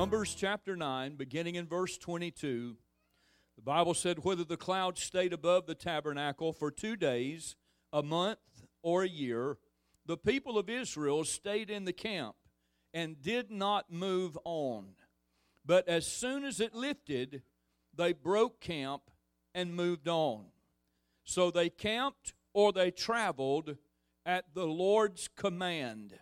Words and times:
Numbers 0.00 0.34
chapter 0.34 0.76
9, 0.76 1.16
beginning 1.16 1.56
in 1.56 1.66
verse 1.66 1.98
22, 1.98 2.74
the 3.54 3.62
Bible 3.62 3.92
said, 3.92 4.24
Whether 4.24 4.44
the 4.44 4.56
cloud 4.56 4.96
stayed 4.96 5.34
above 5.34 5.66
the 5.66 5.74
tabernacle 5.74 6.54
for 6.54 6.70
two 6.70 6.96
days, 6.96 7.54
a 7.92 8.02
month, 8.02 8.38
or 8.82 9.02
a 9.02 9.08
year, 9.08 9.58
the 10.06 10.16
people 10.16 10.56
of 10.56 10.70
Israel 10.70 11.22
stayed 11.24 11.68
in 11.68 11.84
the 11.84 11.92
camp 11.92 12.34
and 12.94 13.20
did 13.20 13.50
not 13.50 13.92
move 13.92 14.38
on. 14.44 14.94
But 15.66 15.86
as 15.86 16.06
soon 16.06 16.46
as 16.46 16.60
it 16.60 16.74
lifted, 16.74 17.42
they 17.94 18.14
broke 18.14 18.58
camp 18.58 19.02
and 19.54 19.76
moved 19.76 20.08
on. 20.08 20.46
So 21.24 21.50
they 21.50 21.68
camped 21.68 22.32
or 22.54 22.72
they 22.72 22.90
traveled 22.90 23.76
at 24.24 24.54
the 24.54 24.66
Lord's 24.66 25.28
command 25.28 26.18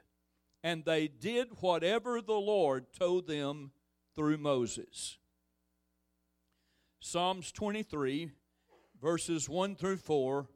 and 0.69 0.85
they 0.85 1.09
did 1.09 1.49
whatever 1.63 2.21
the 2.21 2.35
Lord 2.35 2.93
told 2.93 3.27
them 3.27 3.71
through 4.15 4.37
Moses. 4.37 5.17
Psalms 7.01 7.51
23, 7.53 8.33
verses 9.01 9.49
1 9.49 9.77
through 9.77 9.97
4. 9.97 10.47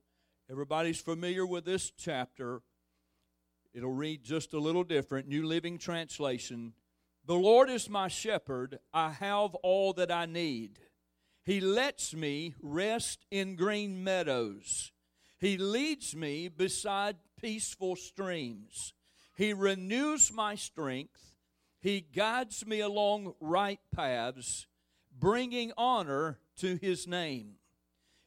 Everybody's 0.51 1.01
familiar 1.01 1.47
with 1.47 1.65
this 1.65 1.91
chapter. 1.97 2.61
It'll 3.73 3.95
read 3.95 4.23
just 4.23 4.53
a 4.53 4.59
little 4.59 4.84
different. 4.84 5.29
New 5.29 5.47
Living 5.47 5.79
Translation. 5.79 6.75
The 7.25 7.33
Lord 7.33 7.70
is 7.70 7.89
my 7.89 8.09
shepherd, 8.09 8.81
I 8.92 9.12
have 9.12 9.55
all 9.62 9.95
that 9.95 10.12
I 10.12 10.27
need. 10.27 10.79
He 11.42 11.59
lets 11.59 12.12
me 12.12 12.53
rest 12.61 13.25
in 13.31 13.56
green 13.56 14.05
meadows. 14.05 14.92
He 15.41 15.56
leads 15.56 16.15
me 16.15 16.48
beside 16.48 17.17
peaceful 17.41 17.97
streams. 17.97 18.92
He 19.34 19.52
renews 19.52 20.33
my 20.33 20.55
strength. 20.55 21.34
He 21.80 22.00
guides 22.00 22.66
me 22.66 22.80
along 22.80 23.34
right 23.41 23.80
paths, 23.94 24.66
bringing 25.19 25.72
honor 25.77 26.38
to 26.58 26.77
his 26.77 27.06
name. 27.06 27.55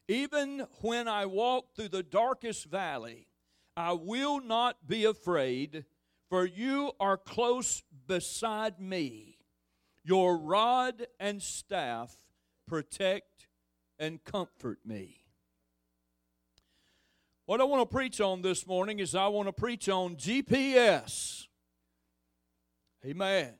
Even 0.08 0.68
when 0.82 1.08
I 1.08 1.26
walk 1.26 1.76
through 1.76 1.90
the 1.90 2.04
darkest 2.04 2.66
valley, 2.66 3.28
I 3.78 3.94
will 3.94 4.40
not 4.40 4.88
be 4.88 5.06
afraid, 5.06 5.86
for 6.30 6.46
you 6.46 6.92
are 7.00 7.18
close 7.18 7.84
beside 8.08 8.80
me. 8.80 9.38
Your 10.04 10.38
rod 10.38 11.08
and 11.20 11.42
staff 11.42 12.18
protect 12.68 13.48
and 13.98 14.24
comfort 14.24 14.80
me. 14.86 15.25
What 17.48 17.62
I 17.62 17.64
want 17.64 17.88
to 17.88 17.96
preach 17.96 18.20
on 18.22 18.42
this 18.42 18.66
morning 18.66 18.98
is 18.98 19.14
I 19.14 19.28
want 19.28 19.48
to 19.48 19.54
preach 19.54 19.88
on 19.88 20.16
GPS. 20.16 21.46
Amen. 23.06 23.54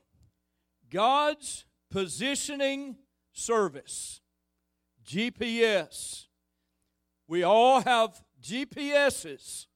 God's 0.90 1.66
positioning 1.92 2.96
service. 3.32 4.22
GPS. 5.06 6.26
We 7.28 7.44
all 7.44 7.82
have 7.82 8.24
GPSs 8.42 9.68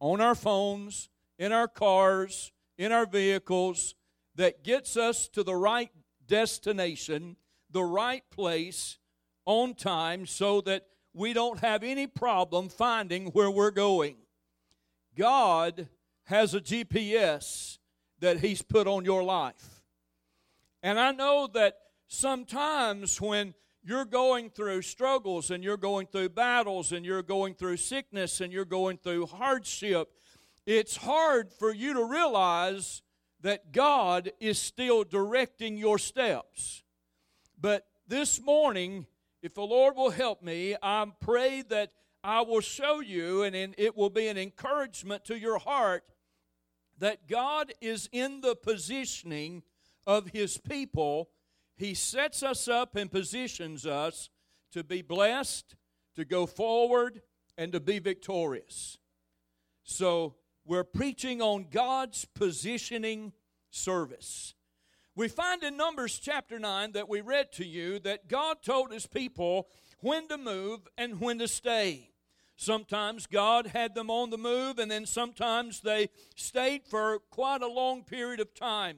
on 0.00 0.22
our 0.22 0.34
phones, 0.34 1.10
in 1.38 1.52
our 1.52 1.68
cars, 1.68 2.50
in 2.78 2.92
our 2.92 3.04
vehicles 3.04 3.94
that 4.36 4.64
gets 4.64 4.96
us 4.96 5.28
to 5.28 5.42
the 5.42 5.54
right 5.54 5.90
destination, 6.26 7.36
the 7.70 7.84
right 7.84 8.24
place 8.30 8.96
on 9.44 9.74
time 9.74 10.24
so 10.24 10.62
that 10.62 10.86
we 11.14 11.32
don't 11.32 11.60
have 11.60 11.82
any 11.82 12.06
problem 12.06 12.68
finding 12.68 13.28
where 13.28 13.50
we're 13.50 13.70
going. 13.70 14.16
God 15.16 15.88
has 16.24 16.54
a 16.54 16.60
GPS 16.60 17.78
that 18.18 18.40
He's 18.40 18.62
put 18.62 18.86
on 18.86 19.04
your 19.04 19.22
life. 19.22 19.82
And 20.82 20.98
I 20.98 21.12
know 21.12 21.48
that 21.54 21.78
sometimes 22.08 23.20
when 23.20 23.54
you're 23.84 24.04
going 24.04 24.50
through 24.50 24.82
struggles 24.82 25.50
and 25.50 25.62
you're 25.62 25.76
going 25.76 26.06
through 26.06 26.30
battles 26.30 26.92
and 26.92 27.06
you're 27.06 27.22
going 27.22 27.54
through 27.54 27.76
sickness 27.76 28.40
and 28.40 28.52
you're 28.52 28.64
going 28.64 28.98
through 28.98 29.26
hardship, 29.26 30.10
it's 30.66 30.96
hard 30.96 31.52
for 31.52 31.72
you 31.72 31.94
to 31.94 32.04
realize 32.04 33.02
that 33.42 33.72
God 33.72 34.32
is 34.40 34.58
still 34.58 35.04
directing 35.04 35.76
your 35.76 35.98
steps. 35.98 36.82
But 37.60 37.86
this 38.08 38.40
morning, 38.40 39.06
if 39.44 39.52
the 39.52 39.60
Lord 39.60 39.94
will 39.94 40.10
help 40.10 40.42
me, 40.42 40.74
I 40.82 41.04
pray 41.20 41.60
that 41.68 41.92
I 42.24 42.40
will 42.40 42.62
show 42.62 43.00
you, 43.00 43.42
and 43.42 43.54
it 43.54 43.94
will 43.94 44.08
be 44.08 44.28
an 44.28 44.38
encouragement 44.38 45.26
to 45.26 45.38
your 45.38 45.58
heart, 45.58 46.02
that 46.96 47.28
God 47.28 47.70
is 47.82 48.08
in 48.10 48.40
the 48.40 48.56
positioning 48.56 49.62
of 50.06 50.28
His 50.28 50.56
people. 50.56 51.28
He 51.76 51.92
sets 51.92 52.42
us 52.42 52.68
up 52.68 52.96
and 52.96 53.12
positions 53.12 53.84
us 53.84 54.30
to 54.72 54.82
be 54.82 55.02
blessed, 55.02 55.76
to 56.16 56.24
go 56.24 56.46
forward, 56.46 57.20
and 57.58 57.70
to 57.72 57.80
be 57.80 57.98
victorious. 57.98 58.96
So, 59.82 60.36
we're 60.64 60.84
preaching 60.84 61.42
on 61.42 61.66
God's 61.70 62.24
positioning 62.24 63.34
service. 63.70 64.54
We 65.16 65.28
find 65.28 65.62
in 65.62 65.76
Numbers 65.76 66.18
chapter 66.18 66.58
9 66.58 66.90
that 66.92 67.08
we 67.08 67.20
read 67.20 67.52
to 67.52 67.64
you 67.64 68.00
that 68.00 68.28
God 68.28 68.64
told 68.64 68.90
his 68.92 69.06
people 69.06 69.68
when 70.00 70.26
to 70.26 70.36
move 70.36 70.88
and 70.98 71.20
when 71.20 71.38
to 71.38 71.46
stay. 71.46 72.10
Sometimes 72.56 73.28
God 73.28 73.68
had 73.68 73.94
them 73.94 74.10
on 74.10 74.30
the 74.30 74.38
move, 74.38 74.80
and 74.80 74.90
then 74.90 75.06
sometimes 75.06 75.80
they 75.80 76.08
stayed 76.34 76.84
for 76.84 77.20
quite 77.30 77.62
a 77.62 77.68
long 77.68 78.02
period 78.02 78.40
of 78.40 78.54
time. 78.54 78.96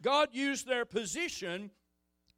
God 0.00 0.30
used 0.32 0.66
their 0.66 0.86
position 0.86 1.70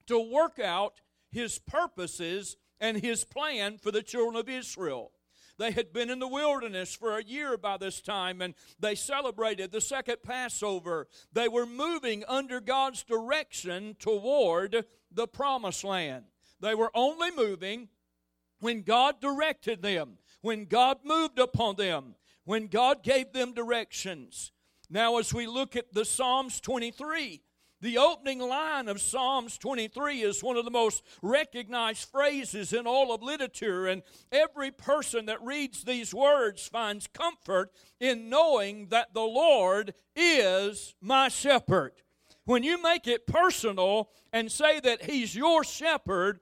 to 0.09 0.19
work 0.19 0.59
out 0.59 1.01
his 1.31 1.61
purposes 1.61 2.57
and 2.81 2.97
his 2.97 3.25
plan 3.25 3.79
for 3.79 3.93
the 3.93 4.03
children 4.03 4.35
of 4.35 4.49
Israel. 4.49 5.13
They 5.59 5.71
had 5.71 5.93
been 5.93 6.11
in 6.11 6.19
the 6.19 6.29
wilderness 6.29 6.95
for 6.95 7.17
a 7.17 7.25
year 7.25 7.57
by 7.57 7.77
this 7.77 8.01
time 8.01 8.41
and 8.41 8.55
they 8.79 8.95
celebrated 8.95 9.71
the 9.71 9.81
second 9.81 10.23
Passover. 10.23 11.09
They 11.33 11.49
were 11.49 11.67
moving 11.67 12.25
under 12.27 12.61
God's 12.61 13.03
direction 13.05 13.97
toward 13.99 14.85
the 15.13 15.29
promised 15.29 15.85
land. 15.85 16.25
They 16.61 16.75
were 16.75 16.91
only 16.95 17.31
moving 17.31 17.89
when 18.61 18.83
God 18.83 19.21
directed 19.21 19.83
them, 19.83 20.19
when 20.41 20.65
God 20.65 20.99
moved 21.05 21.39
upon 21.39 21.77
them, 21.77 22.15
when 22.45 22.67
God 22.67 23.03
gave 23.03 23.33
them 23.33 23.53
directions. 23.53 24.53
Now, 24.91 25.19
as 25.19 25.33
we 25.33 25.47
look 25.47 25.77
at 25.77 25.93
the 25.93 26.05
Psalms 26.05 26.61
23, 26.61 27.43
the 27.85 27.99
opening 27.99 28.39
line 28.39 28.89
of 28.89 28.99
Psalms 28.99 29.59
23 29.59 30.23
is 30.23 30.43
one 30.43 30.57
of 30.57 30.65
the 30.65 30.71
most 30.71 31.03
recognized 31.21 32.09
phrases 32.09 32.73
in 32.73 32.87
all 32.87 33.15
of 33.15 33.23
literature, 33.23 33.87
and 33.87 34.03
every 34.33 34.71
person 34.71 35.27
that 35.27 35.45
reads 35.45 35.85
these 35.85 36.15
words 36.15 36.67
finds 36.67 37.07
comfort 37.07 37.71
in 38.01 38.31
knowing 38.31 38.89
that 38.89 39.13
the 39.13 39.21
Lord 39.21 39.93
is 40.17 40.95
my 41.03 41.29
shepherd. 41.29 41.93
When 42.47 42.63
you 42.63 42.83
make 42.83 43.07
it 43.07 43.27
personal 43.27 44.09
and 44.33 44.51
say 44.51 44.81
that 44.81 45.03
He's 45.03 45.37
your 45.37 45.63
shepherd, 45.63 46.41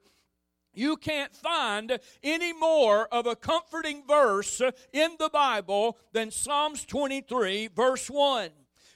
you 0.73 0.95
can't 0.95 1.35
find 1.35 1.99
any 2.23 2.53
more 2.53 3.05
of 3.07 3.27
a 3.27 3.35
comforting 3.35 4.03
verse 4.07 4.61
in 4.93 5.11
the 5.19 5.29
Bible 5.29 5.97
than 6.13 6.31
Psalms 6.31 6.85
23, 6.85 7.67
verse 7.67 8.09
1. 8.09 8.49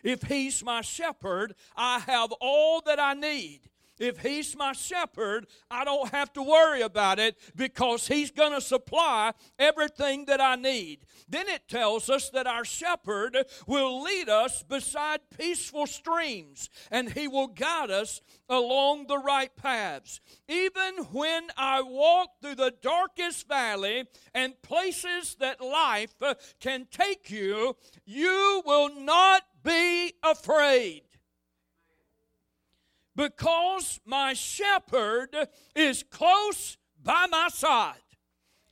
If 0.07 0.23
He's 0.23 0.63
my 0.63 0.79
shepherd, 0.79 1.53
I 1.75 1.99
have 1.99 2.31
all 2.39 2.79
that 2.85 2.97
I 2.97 3.13
need. 3.13 3.59
If 3.99 4.19
He's 4.19 4.55
my 4.55 4.71
shepherd, 4.71 5.47
I 5.69 5.83
don't 5.83 6.09
have 6.13 6.31
to 6.33 6.43
worry 6.43 6.81
about 6.81 7.19
it 7.19 7.35
because 7.57 8.07
He's 8.07 8.31
going 8.31 8.53
to 8.53 8.61
supply 8.61 9.33
everything 9.59 10.23
that 10.27 10.39
I 10.39 10.55
need. 10.55 10.99
Then 11.27 11.49
it 11.49 11.67
tells 11.67 12.09
us 12.09 12.29
that 12.29 12.47
our 12.47 12.63
shepherd 12.63 13.37
will 13.65 14.01
lead 14.01 14.29
us 14.29 14.63
beside 14.63 15.19
peaceful 15.37 15.87
streams 15.87 16.69
and 16.89 17.11
He 17.11 17.27
will 17.27 17.47
guide 17.47 17.91
us 17.91 18.21
along 18.47 19.07
the 19.07 19.17
right 19.17 19.53
paths. 19.57 20.21
Even 20.47 21.03
when 21.11 21.47
I 21.57 21.81
walk 21.81 22.29
through 22.41 22.55
the 22.55 22.75
darkest 22.81 23.49
valley 23.49 24.05
and 24.33 24.61
places 24.61 25.35
that 25.41 25.59
life 25.59 26.13
can 26.61 26.87
take 26.89 27.29
you, 27.29 27.75
you 28.05 28.61
will 28.65 28.95
not 28.95 29.43
be 29.67 30.13
afraid. 30.23 31.03
Because 33.15 33.99
my 34.05 34.33
shepherd 34.33 35.35
is 35.75 36.03
close 36.03 36.77
by 37.03 37.25
my 37.29 37.49
side. 37.49 38.06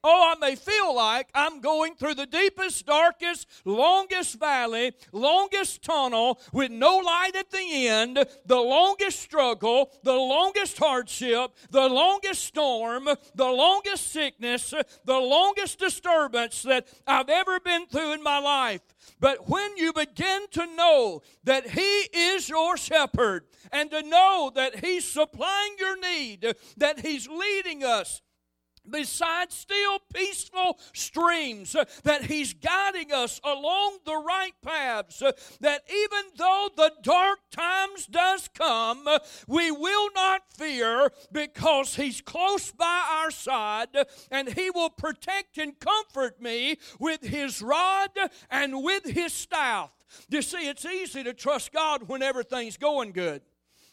Oh, 0.08 0.36
I 0.36 0.40
may 0.40 0.56
feel 0.56 0.96
like 0.96 1.30
I'm 1.34 1.62
going 1.62 1.96
through 1.96 2.14
the 2.14 2.28
deepest, 2.28 2.86
darkest, 2.86 3.48
longest 3.66 4.40
valley, 4.40 4.92
longest 5.12 5.82
tunnel 5.82 6.40
with 6.54 6.70
no 6.70 6.98
light 6.98 7.36
at 7.36 7.50
the 7.50 7.88
end, 7.88 8.24
the 8.46 8.56
longest 8.56 9.20
struggle, 9.20 9.92
the 10.04 10.14
longest 10.14 10.78
hardship, 10.78 11.56
the 11.72 11.90
longest 11.90 12.44
storm, 12.44 13.10
the 13.34 13.50
longest 13.50 14.12
sickness, 14.12 14.76
the 15.06 15.18
longest 15.18 15.80
disturbance 15.80 16.62
that 16.62 16.88
I've 17.08 17.30
ever 17.30 17.60
been 17.60 17.88
through 17.88 18.14
in 18.14 18.22
my 18.22 18.38
life. 18.38 18.82
But 19.20 19.50
when 19.50 19.76
you 19.76 19.92
begin 19.92 20.46
to 20.52 20.68
know 20.76 21.24
that 21.46 21.72
He 21.72 21.82
is 22.14 22.48
your 22.48 22.78
shepherd 22.78 23.46
and 23.72 23.90
to 23.90 24.04
know 24.04 24.52
that 24.54 24.86
He's 24.86 25.12
supplying 25.12 25.78
your 25.80 26.00
need, 26.00 26.54
that 26.78 27.00
He's 27.00 27.28
leading 27.28 27.84
us, 27.84 28.22
beside 28.90 29.52
still 29.52 30.00
peaceful 30.14 30.80
streams, 30.94 31.76
uh, 31.76 31.86
that 32.04 32.26
He's 32.26 32.54
guiding 32.54 33.12
us 33.12 33.40
along 33.44 34.00
the 34.06 34.16
right 34.16 34.54
paths, 34.62 35.22
uh, 35.22 35.32
that 35.62 35.84
even 35.90 36.26
though 36.38 36.70
the 36.76 36.92
dark 37.02 37.40
times 37.52 38.06
does 38.06 38.50
come, 38.54 39.08
uh, 39.08 39.20
we 39.48 39.72
will 39.72 40.10
not 40.16 40.42
fear 40.54 41.12
because 41.32 41.96
He's 41.96 42.22
close 42.22 42.72
by 42.72 43.04
our 43.10 43.32
side 43.32 43.96
and 44.32 44.54
He 44.54 44.70
will 44.70 44.90
protect 44.90 45.58
and 45.58 45.80
comfort 45.80 46.42
me 46.42 46.78
with 47.00 47.24
His 47.24 47.62
rod 47.62 48.12
and 48.50 48.84
with 48.84 49.06
His 49.06 49.34
staff. 49.34 49.92
You 50.30 50.42
see, 50.42 50.68
it's 50.68 50.86
easy 50.86 51.24
to 51.24 51.34
trust 51.34 51.74
God 51.74 52.08
when 52.08 52.22
everything's 52.22 52.78
going 52.78 53.12
good. 53.12 53.42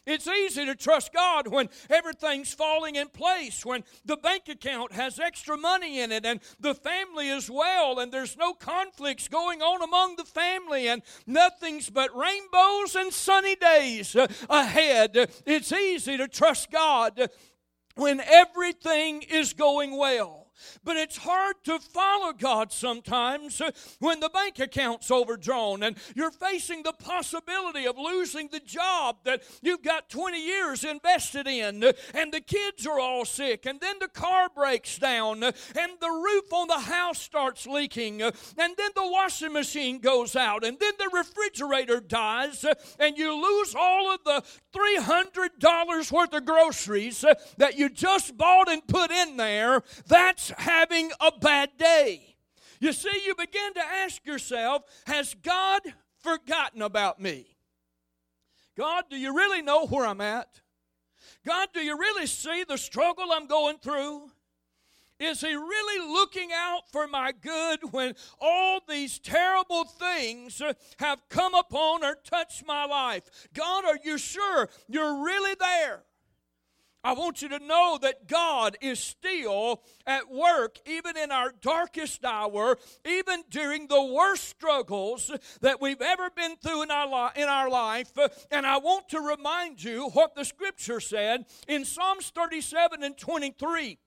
It's 0.05 0.27
easy 0.27 0.65
to 0.65 0.75
trust 0.75 1.13
God 1.13 1.47
when 1.47 1.69
everything's 1.89 2.53
falling 2.53 2.95
in 2.95 3.07
place, 3.07 3.65
when 3.65 3.83
the 4.03 4.17
bank 4.17 4.49
account 4.49 4.91
has 4.91 5.19
extra 5.19 5.57
money 5.57 5.99
in 6.01 6.11
it 6.11 6.25
and 6.25 6.41
the 6.59 6.75
family 6.75 7.29
is 7.29 7.49
well 7.49 7.99
and 7.99 8.11
there's 8.11 8.35
no 8.35 8.53
conflicts 8.53 9.29
going 9.29 9.61
on 9.61 9.81
among 9.81 10.17
the 10.17 10.25
family 10.25 10.89
and 10.89 11.03
nothing's 11.25 11.89
but 11.89 12.15
rainbows 12.15 12.95
and 12.95 13.13
sunny 13.13 13.55
days 13.55 14.15
uh, 14.15 14.27
ahead. 14.49 15.29
It's 15.45 15.71
easy 15.71 16.17
to 16.17 16.27
trust 16.27 16.69
God 16.69 17.29
when 17.95 18.19
everything 18.19 19.21
is 19.21 19.53
going 19.53 19.97
well. 19.97 20.42
But 20.83 20.97
it's 20.97 21.17
hard 21.17 21.55
to 21.65 21.79
follow 21.79 22.33
God 22.33 22.71
sometimes 22.71 23.61
uh, 23.61 23.71
when 23.99 24.19
the 24.19 24.29
bank 24.29 24.59
account's 24.59 25.11
overdrawn 25.11 25.83
and 25.83 25.97
you're 26.15 26.31
facing 26.31 26.83
the 26.83 26.93
possibility 26.93 27.85
of 27.85 27.97
losing 27.97 28.49
the 28.49 28.59
job 28.59 29.17
that 29.23 29.43
you've 29.61 29.83
got 29.83 30.09
20 30.09 30.43
years 30.43 30.83
invested 30.83 31.47
in, 31.47 31.83
uh, 31.83 31.93
and 32.13 32.33
the 32.33 32.41
kids 32.41 32.85
are 32.85 32.99
all 32.99 33.25
sick, 33.25 33.65
and 33.65 33.79
then 33.79 33.97
the 33.99 34.07
car 34.07 34.49
breaks 34.53 34.97
down, 34.97 35.43
uh, 35.43 35.51
and 35.79 35.91
the 35.99 36.09
roof 36.09 36.51
on 36.53 36.67
the 36.67 36.79
house 36.79 37.19
starts 37.19 37.65
leaking, 37.65 38.21
and 38.21 38.33
then 38.55 38.91
the 38.95 39.09
washing 39.09 39.53
machine 39.53 39.99
goes 39.99 40.35
out, 40.35 40.63
and 40.63 40.79
then 40.79 40.93
the 40.97 41.09
refrigerator 41.13 41.99
dies, 41.99 42.65
and 42.99 43.17
you 43.17 43.33
lose 43.33 43.75
all 43.75 44.13
of 44.13 44.23
the 44.23 44.43
$300 44.73 46.11
worth 46.11 46.33
of 46.33 46.45
groceries 46.45 47.25
that 47.57 47.77
you 47.77 47.89
just 47.89 48.37
bought 48.37 48.69
and 48.69 48.85
put 48.87 49.11
in 49.11 49.37
there. 49.37 49.81
That's 50.07 50.42
having 50.51 51.11
a 51.19 51.31
bad 51.31 51.71
day. 51.77 52.35
You 52.79 52.93
see, 52.93 53.21
you 53.25 53.35
begin 53.35 53.73
to 53.75 53.81
ask 53.81 54.25
yourself, 54.25 54.83
has 55.05 55.35
God 55.35 55.81
forgotten 56.19 56.81
about 56.81 57.19
me? 57.19 57.57
God, 58.75 59.05
do 59.09 59.17
you 59.17 59.35
really 59.35 59.61
know 59.61 59.85
where 59.85 60.05
I'm 60.05 60.21
at? 60.21 60.61
God, 61.45 61.69
do 61.73 61.81
you 61.81 61.97
really 61.97 62.25
see 62.25 62.63
the 62.67 62.77
struggle 62.77 63.25
I'm 63.31 63.47
going 63.47 63.77
through? 63.77 64.31
Is 65.19 65.41
He 65.41 65.55
really 65.55 66.11
looking 66.11 66.49
out 66.53 66.89
for 66.91 67.07
my 67.07 67.31
good 67.31 67.79
when 67.91 68.15
all 68.41 68.79
these 68.87 69.19
terrible 69.19 69.85
things 69.85 70.59
uh, 70.59 70.73
have 70.97 71.21
come 71.29 71.53
upon 71.53 72.03
or 72.03 72.15
touched 72.15 72.65
my 72.65 72.85
life? 72.85 73.47
God, 73.53 73.85
are 73.85 73.99
you 74.03 74.17
sure 74.17 74.69
you're 74.89 75.23
really 75.23 75.55
there? 75.59 76.03
I 77.03 77.13
want 77.13 77.41
you 77.41 77.49
to 77.49 77.59
know 77.59 77.97
that 78.01 78.27
God 78.27 78.77
is 78.81 78.99
still 78.99 79.81
at 80.07 80.31
work, 80.31 80.79
even 80.85 81.17
in 81.17 81.31
our 81.31 81.53
darkest 81.61 82.23
hour, 82.23 82.77
even 83.05 83.43
during 83.49 83.87
the 83.87 84.03
worst 84.03 84.47
struggles 84.47 85.29
that 85.61 85.81
we've 85.81 86.01
ever 86.01 86.29
been 86.29 86.55
through 86.55 86.83
in 86.83 86.91
our, 86.91 87.07
li- 87.07 87.41
in 87.41 87.49
our 87.49 87.69
life. 87.69 88.11
And 88.51 88.65
I 88.65 88.77
want 88.77 89.09
to 89.09 89.19
remind 89.19 89.83
you 89.83 90.09
what 90.13 90.35
the 90.35 90.45
scripture 90.45 91.01
said 91.01 91.45
in 91.67 91.83
Psalms 91.83 92.31
37 92.33 93.03
and 93.03 93.17
23. 93.17 93.99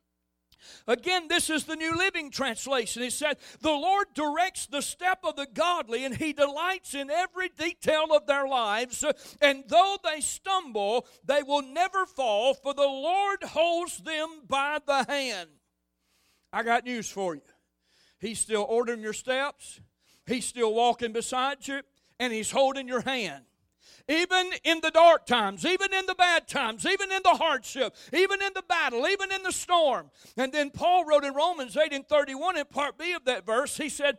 Again, 0.86 1.28
this 1.28 1.50
is 1.50 1.64
the 1.64 1.76
New 1.76 1.96
Living 1.96 2.30
Translation. 2.30 3.02
It 3.02 3.12
said, 3.12 3.38
The 3.60 3.70
Lord 3.70 4.08
directs 4.14 4.66
the 4.66 4.82
step 4.82 5.20
of 5.24 5.36
the 5.36 5.46
godly, 5.52 6.04
and 6.04 6.14
He 6.14 6.32
delights 6.32 6.94
in 6.94 7.10
every 7.10 7.48
detail 7.48 8.06
of 8.14 8.26
their 8.26 8.46
lives. 8.46 9.04
And 9.40 9.64
though 9.68 9.96
they 10.02 10.20
stumble, 10.20 11.06
they 11.24 11.42
will 11.42 11.62
never 11.62 12.06
fall, 12.06 12.54
for 12.54 12.74
the 12.74 12.82
Lord 12.82 13.42
holds 13.42 13.98
them 13.98 14.42
by 14.46 14.78
the 14.84 15.04
hand. 15.04 15.50
I 16.52 16.62
got 16.62 16.84
news 16.84 17.10
for 17.10 17.34
you. 17.34 17.42
He's 18.18 18.38
still 18.38 18.66
ordering 18.68 19.00
your 19.00 19.12
steps, 19.12 19.80
He's 20.26 20.46
still 20.46 20.74
walking 20.74 21.12
beside 21.12 21.66
you, 21.66 21.82
and 22.18 22.32
He's 22.32 22.50
holding 22.50 22.88
your 22.88 23.02
hand 23.02 23.44
even 24.08 24.50
in 24.64 24.80
the 24.80 24.90
dark 24.90 25.26
times, 25.26 25.64
even 25.64 25.92
in 25.92 26.06
the 26.06 26.14
bad 26.14 26.46
times, 26.46 26.86
even 26.86 27.10
in 27.10 27.22
the 27.22 27.30
hardship, 27.30 27.94
even 28.12 28.40
in 28.40 28.52
the 28.54 28.62
battle, 28.62 29.06
even 29.06 29.32
in 29.32 29.42
the 29.42 29.52
storm. 29.52 30.10
And 30.36 30.52
then 30.52 30.70
Paul 30.70 31.04
wrote 31.04 31.24
in 31.24 31.34
Romans 31.34 31.76
8 31.76 31.92
and 31.92 32.06
31 32.06 32.58
in 32.58 32.64
part 32.66 32.98
B 32.98 33.12
of 33.12 33.24
that 33.24 33.44
verse, 33.44 33.76
he 33.76 33.88
said, 33.88 34.18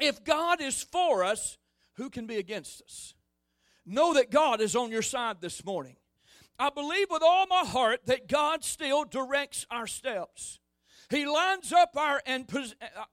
If 0.00 0.24
God 0.24 0.60
is 0.60 0.82
for 0.82 1.22
us, 1.22 1.58
who 1.94 2.10
can 2.10 2.26
be 2.26 2.36
against 2.36 2.82
us? 2.82 3.14
Know 3.86 4.14
that 4.14 4.30
God 4.30 4.60
is 4.60 4.74
on 4.74 4.90
your 4.90 5.02
side 5.02 5.40
this 5.40 5.64
morning. 5.64 5.96
I 6.58 6.70
believe 6.70 7.08
with 7.10 7.22
all 7.22 7.46
my 7.46 7.64
heart 7.64 8.00
that 8.06 8.28
God 8.28 8.64
still 8.64 9.04
directs 9.04 9.66
our 9.70 9.86
steps. 9.86 10.58
He 11.14 11.26
lines 11.26 11.72
up 11.72 11.96
our 11.96 12.20
and 12.26 12.44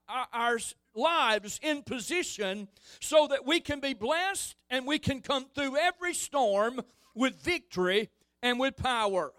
uh, 0.08 0.24
our 0.32 0.58
lives 0.92 1.60
in 1.62 1.82
position 1.82 2.66
so 3.00 3.28
that 3.28 3.46
we 3.46 3.60
can 3.60 3.78
be 3.78 3.94
blessed 3.94 4.56
and 4.70 4.88
we 4.88 4.98
can 4.98 5.20
come 5.20 5.46
through 5.54 5.76
every 5.76 6.12
storm 6.12 6.80
with 7.14 7.40
victory 7.40 8.10
and 8.42 8.58
with 8.58 8.76
power. 8.76 9.32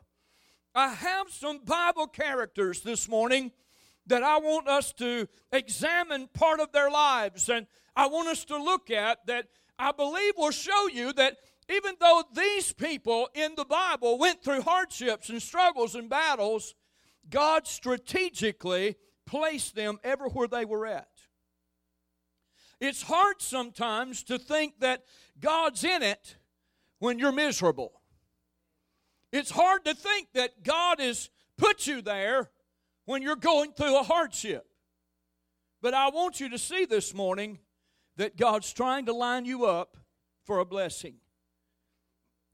I 0.73 0.93
have 0.93 1.29
some 1.29 1.59
Bible 1.65 2.07
characters 2.07 2.79
this 2.81 3.09
morning 3.09 3.51
that 4.07 4.23
I 4.23 4.37
want 4.37 4.69
us 4.69 4.93
to 4.93 5.27
examine 5.51 6.29
part 6.33 6.61
of 6.61 6.71
their 6.71 6.89
lives 6.89 7.49
and 7.49 7.67
I 7.97 8.07
want 8.07 8.29
us 8.29 8.45
to 8.45 8.55
look 8.55 8.89
at 8.89 9.27
that 9.27 9.47
I 9.77 9.91
believe 9.91 10.35
will 10.37 10.51
show 10.51 10.87
you 10.87 11.11
that 11.13 11.35
even 11.69 11.95
though 11.99 12.23
these 12.33 12.71
people 12.71 13.27
in 13.33 13.55
the 13.57 13.65
Bible 13.65 14.17
went 14.17 14.41
through 14.41 14.61
hardships 14.61 15.27
and 15.27 15.41
struggles 15.41 15.95
and 15.95 16.09
battles, 16.09 16.75
God 17.29 17.67
strategically 17.67 18.95
placed 19.25 19.75
them 19.75 19.99
everywhere 20.03 20.47
they 20.47 20.65
were 20.65 20.85
at. 20.85 21.07
It's 22.79 23.01
hard 23.01 23.41
sometimes 23.41 24.23
to 24.23 24.37
think 24.37 24.79
that 24.79 25.03
God's 25.39 25.83
in 25.83 26.03
it 26.03 26.35
when 26.99 27.19
you're 27.19 27.31
miserable. 27.31 28.01
It's 29.31 29.51
hard 29.51 29.85
to 29.85 29.93
think 29.93 30.27
that 30.33 30.63
God 30.63 30.99
has 30.99 31.29
put 31.57 31.87
you 31.87 32.01
there 32.01 32.49
when 33.05 33.21
you're 33.21 33.35
going 33.35 33.71
through 33.71 33.99
a 33.99 34.03
hardship. 34.03 34.65
But 35.81 35.93
I 35.93 36.09
want 36.09 36.39
you 36.39 36.49
to 36.49 36.57
see 36.57 36.85
this 36.85 37.13
morning 37.13 37.59
that 38.17 38.37
God's 38.37 38.71
trying 38.71 39.05
to 39.07 39.13
line 39.13 39.45
you 39.45 39.65
up 39.65 39.97
for 40.45 40.59
a 40.59 40.65
blessing. 40.65 41.15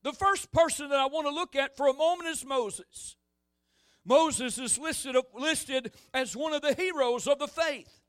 The 0.03 0.13
first 0.13 0.51
person 0.51 0.89
that 0.89 1.00
I 1.00 1.08
want 1.08 1.27
to 1.27 1.34
look 1.34 1.55
at 1.55 1.75
for 1.75 1.88
a 1.88 1.93
moment 1.93 2.29
is 2.29 2.46
Moses. 2.46 3.17
Moses 4.06 4.58
is 4.58 4.77
listed, 4.77 5.15
listed 5.34 5.94
as 6.13 6.36
one 6.36 6.53
of 6.53 6.62
the 6.62 6.74
heroes 6.74 7.27
of 7.27 7.39
the 7.39 7.48
faith 7.48 8.00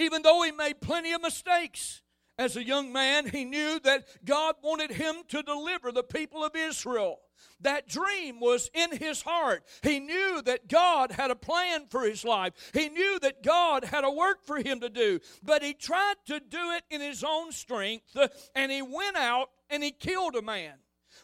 even 0.00 0.22
though 0.22 0.42
he 0.42 0.50
made 0.50 0.80
plenty 0.80 1.12
of 1.12 1.22
mistakes. 1.22 2.02
As 2.38 2.56
a 2.56 2.64
young 2.64 2.90
man, 2.90 3.28
he 3.28 3.44
knew 3.44 3.78
that 3.80 4.06
God 4.24 4.54
wanted 4.62 4.92
him 4.92 5.16
to 5.28 5.42
deliver 5.42 5.92
the 5.92 6.02
people 6.02 6.42
of 6.42 6.56
Israel. 6.56 7.20
That 7.60 7.86
dream 7.86 8.40
was 8.40 8.70
in 8.72 8.96
his 8.96 9.20
heart. 9.20 9.62
He 9.82 10.00
knew 10.00 10.40
that 10.46 10.66
God 10.66 11.12
had 11.12 11.30
a 11.30 11.36
plan 11.36 11.86
for 11.90 12.02
his 12.02 12.24
life. 12.24 12.54
He 12.72 12.88
knew 12.88 13.18
that 13.20 13.42
God 13.42 13.84
had 13.84 14.04
a 14.04 14.10
work 14.10 14.42
for 14.42 14.56
him 14.56 14.80
to 14.80 14.88
do. 14.88 15.20
But 15.42 15.62
he 15.62 15.74
tried 15.74 16.14
to 16.26 16.40
do 16.40 16.70
it 16.72 16.84
in 16.90 17.02
his 17.02 17.22
own 17.22 17.52
strength, 17.52 18.16
and 18.54 18.72
he 18.72 18.80
went 18.80 19.16
out 19.16 19.50
and 19.68 19.82
he 19.82 19.90
killed 19.90 20.34
a 20.34 20.42
man. 20.42 20.74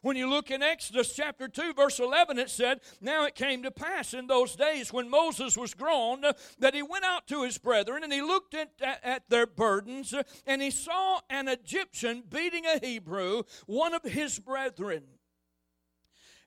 When 0.06 0.16
you 0.16 0.30
look 0.30 0.52
in 0.52 0.62
Exodus 0.62 1.12
chapter 1.16 1.48
2, 1.48 1.72
verse 1.72 1.98
11, 1.98 2.38
it 2.38 2.48
said, 2.48 2.78
Now 3.00 3.24
it 3.24 3.34
came 3.34 3.64
to 3.64 3.72
pass 3.72 4.14
in 4.14 4.28
those 4.28 4.54
days 4.54 4.92
when 4.92 5.10
Moses 5.10 5.56
was 5.56 5.74
grown 5.74 6.22
that 6.60 6.74
he 6.74 6.82
went 6.82 7.04
out 7.04 7.26
to 7.26 7.42
his 7.42 7.58
brethren 7.58 8.04
and 8.04 8.12
he 8.12 8.22
looked 8.22 8.54
at, 8.54 8.70
at, 8.80 9.28
their 9.28 9.48
burdens 9.48 10.14
and 10.46 10.62
he 10.62 10.70
saw 10.70 11.18
an 11.28 11.48
Egyptian 11.48 12.22
beating 12.30 12.66
a 12.66 12.78
Hebrew, 12.78 13.42
one 13.66 13.94
of 13.94 14.04
his 14.04 14.38
brethren. 14.38 15.02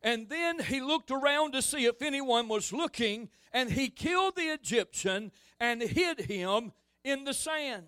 And 0.02 0.30
then 0.30 0.60
he 0.60 0.80
looked 0.80 1.12
around 1.12 1.52
to 1.52 1.62
see 1.62 1.84
if 1.84 2.02
anyone 2.02 2.48
was 2.48 2.72
looking, 2.72 3.28
and 3.52 3.70
he 3.70 3.90
killed 3.90 4.38
the 4.38 4.54
Egyptian 4.54 5.34
and 5.60 5.82
hid 5.82 6.22
him 6.22 6.72
in 7.04 7.26
the 7.26 7.34
sand. 7.34 7.88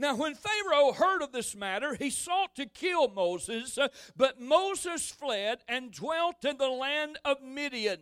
Now, 0.00 0.16
when 0.16 0.34
Pharaoh 0.34 0.92
heard 0.92 1.20
of 1.20 1.30
this 1.30 1.54
matter, 1.54 1.94
he 1.94 2.08
sought 2.08 2.56
to 2.56 2.64
kill 2.64 3.08
Moses, 3.08 3.76
uh, 3.76 3.88
but 4.16 4.40
Moses 4.40 5.10
fled 5.10 5.58
and 5.68 5.92
dwelt 5.92 6.42
in 6.42 6.56
the 6.56 6.70
land 6.70 7.18
of 7.22 7.42
Midian. 7.42 7.98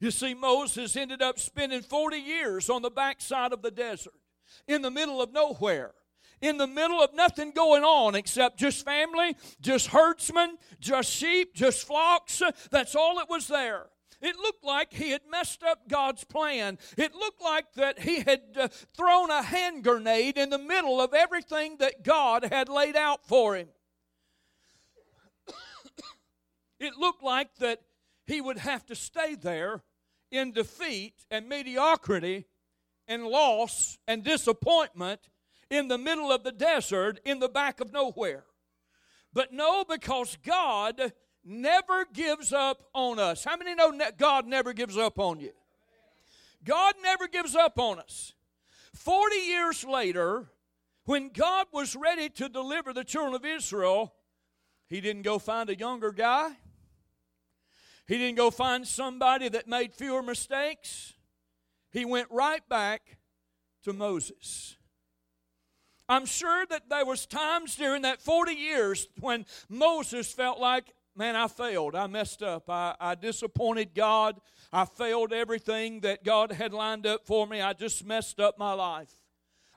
You 0.00 0.10
see, 0.10 0.32
Moses 0.32 0.96
ended 0.96 1.20
up 1.20 1.38
spending 1.38 1.82
40 1.82 2.16
years 2.16 2.70
on 2.70 2.80
the 2.80 2.90
backside 2.90 3.52
of 3.52 3.60
the 3.60 3.70
desert, 3.70 4.14
in 4.66 4.80
the 4.80 4.90
middle 4.90 5.20
of 5.20 5.32
nowhere 5.32 5.92
in 6.40 6.56
the 6.56 6.68
middle 6.68 7.02
of 7.02 7.12
nothing 7.14 7.50
going 7.50 7.82
on 7.82 8.14
except 8.14 8.60
just 8.60 8.84
family, 8.84 9.36
just 9.60 9.88
herdsmen, 9.88 10.56
just 10.78 11.10
sheep, 11.10 11.52
just 11.52 11.84
flocks. 11.84 12.40
That's 12.70 12.94
all 12.94 13.16
that 13.16 13.28
was 13.28 13.48
there. 13.48 13.86
It 14.20 14.36
looked 14.36 14.64
like 14.64 14.92
he 14.92 15.10
had 15.10 15.22
messed 15.30 15.62
up 15.62 15.88
God's 15.88 16.24
plan. 16.24 16.78
It 16.96 17.14
looked 17.14 17.40
like 17.40 17.72
that 17.74 18.00
he 18.00 18.20
had 18.20 18.40
uh, 18.56 18.68
thrown 18.96 19.30
a 19.30 19.42
hand 19.42 19.84
grenade 19.84 20.36
in 20.36 20.50
the 20.50 20.58
middle 20.58 21.00
of 21.00 21.14
everything 21.14 21.76
that 21.78 22.02
God 22.02 22.44
had 22.50 22.68
laid 22.68 22.96
out 22.96 23.24
for 23.24 23.54
him. 23.54 23.68
it 26.80 26.96
looked 26.96 27.22
like 27.22 27.54
that 27.56 27.80
he 28.26 28.40
would 28.40 28.58
have 28.58 28.84
to 28.86 28.94
stay 28.96 29.36
there 29.36 29.82
in 30.30 30.52
defeat 30.52 31.24
and 31.30 31.48
mediocrity 31.48 32.46
and 33.06 33.24
loss 33.24 33.98
and 34.06 34.24
disappointment 34.24 35.28
in 35.70 35.88
the 35.88 35.98
middle 35.98 36.32
of 36.32 36.44
the 36.44 36.52
desert 36.52 37.20
in 37.24 37.38
the 37.38 37.48
back 37.48 37.80
of 37.80 37.92
nowhere. 37.92 38.44
But 39.32 39.52
no, 39.52 39.84
because 39.84 40.36
God 40.44 41.12
never 41.44 42.06
gives 42.12 42.52
up 42.52 42.84
on 42.94 43.18
us. 43.18 43.44
How 43.44 43.56
many 43.56 43.74
know 43.74 43.92
God 44.16 44.46
never 44.46 44.72
gives 44.72 44.96
up 44.96 45.18
on 45.18 45.40
you? 45.40 45.52
God 46.64 46.94
never 47.02 47.28
gives 47.28 47.54
up 47.54 47.78
on 47.78 47.98
us. 47.98 48.34
40 48.94 49.36
years 49.36 49.84
later, 49.84 50.50
when 51.04 51.30
God 51.30 51.66
was 51.72 51.96
ready 51.96 52.28
to 52.30 52.48
deliver 52.48 52.92
the 52.92 53.04
children 53.04 53.34
of 53.34 53.44
Israel, 53.44 54.12
He 54.88 55.00
didn't 55.00 55.22
go 55.22 55.38
find 55.38 55.70
a 55.70 55.76
younger 55.76 56.12
guy. 56.12 56.50
He 58.06 58.16
didn't 58.16 58.36
go 58.36 58.50
find 58.50 58.86
somebody 58.86 59.48
that 59.50 59.68
made 59.68 59.94
fewer 59.94 60.22
mistakes. 60.22 61.14
He 61.90 62.04
went 62.04 62.28
right 62.30 62.66
back 62.68 63.18
to 63.84 63.92
Moses. 63.92 64.76
I'm 66.08 66.24
sure 66.24 66.64
that 66.70 66.88
there 66.88 67.04
was 67.04 67.26
times 67.26 67.76
during 67.76 68.02
that 68.02 68.22
40 68.22 68.52
years 68.52 69.08
when 69.20 69.44
Moses 69.68 70.32
felt 70.32 70.58
like, 70.58 70.94
man, 71.18 71.34
I 71.34 71.48
failed. 71.48 71.96
I 71.96 72.06
messed 72.06 72.42
up. 72.42 72.70
I, 72.70 72.94
I 73.00 73.16
disappointed 73.16 73.94
God. 73.94 74.40
I 74.72 74.84
failed 74.84 75.32
everything 75.32 76.00
that 76.00 76.24
God 76.24 76.52
had 76.52 76.72
lined 76.72 77.06
up 77.06 77.26
for 77.26 77.46
me. 77.46 77.60
I 77.60 77.72
just 77.72 78.06
messed 78.06 78.38
up 78.38 78.56
my 78.56 78.72
life. 78.72 79.10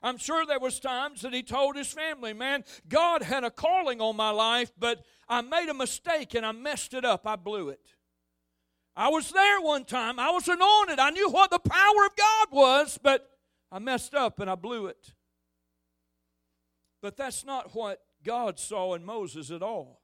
I'm 0.04 0.18
sure 0.18 0.46
there 0.46 0.60
was 0.60 0.80
times 0.80 1.22
that 1.22 1.34
he 1.34 1.42
told 1.42 1.76
his 1.76 1.92
family, 1.92 2.32
man, 2.32 2.64
God 2.88 3.22
had 3.22 3.44
a 3.44 3.50
calling 3.50 4.00
on 4.00 4.16
my 4.16 4.30
life, 4.30 4.72
but 4.78 5.04
I 5.28 5.40
made 5.42 5.68
a 5.68 5.74
mistake 5.74 6.34
and 6.34 6.46
I 6.46 6.52
messed 6.52 6.94
it 6.94 7.04
up. 7.04 7.26
I 7.26 7.36
blew 7.36 7.68
it. 7.68 7.94
I 8.94 9.08
was 9.08 9.30
there 9.30 9.60
one 9.60 9.84
time. 9.84 10.18
I 10.18 10.30
was 10.30 10.48
anointed. 10.48 10.98
I 10.98 11.10
knew 11.10 11.28
what 11.30 11.50
the 11.50 11.58
power 11.58 12.06
of 12.06 12.16
God 12.16 12.48
was, 12.52 12.98
but 13.02 13.28
I 13.70 13.78
messed 13.78 14.14
up 14.14 14.38
and 14.38 14.50
I 14.50 14.54
blew 14.54 14.86
it. 14.86 15.12
But 17.00 17.16
that's 17.16 17.44
not 17.44 17.74
what 17.74 18.00
God 18.24 18.60
saw 18.60 18.94
in 18.94 19.04
Moses 19.04 19.50
at 19.50 19.62
all. 19.62 20.01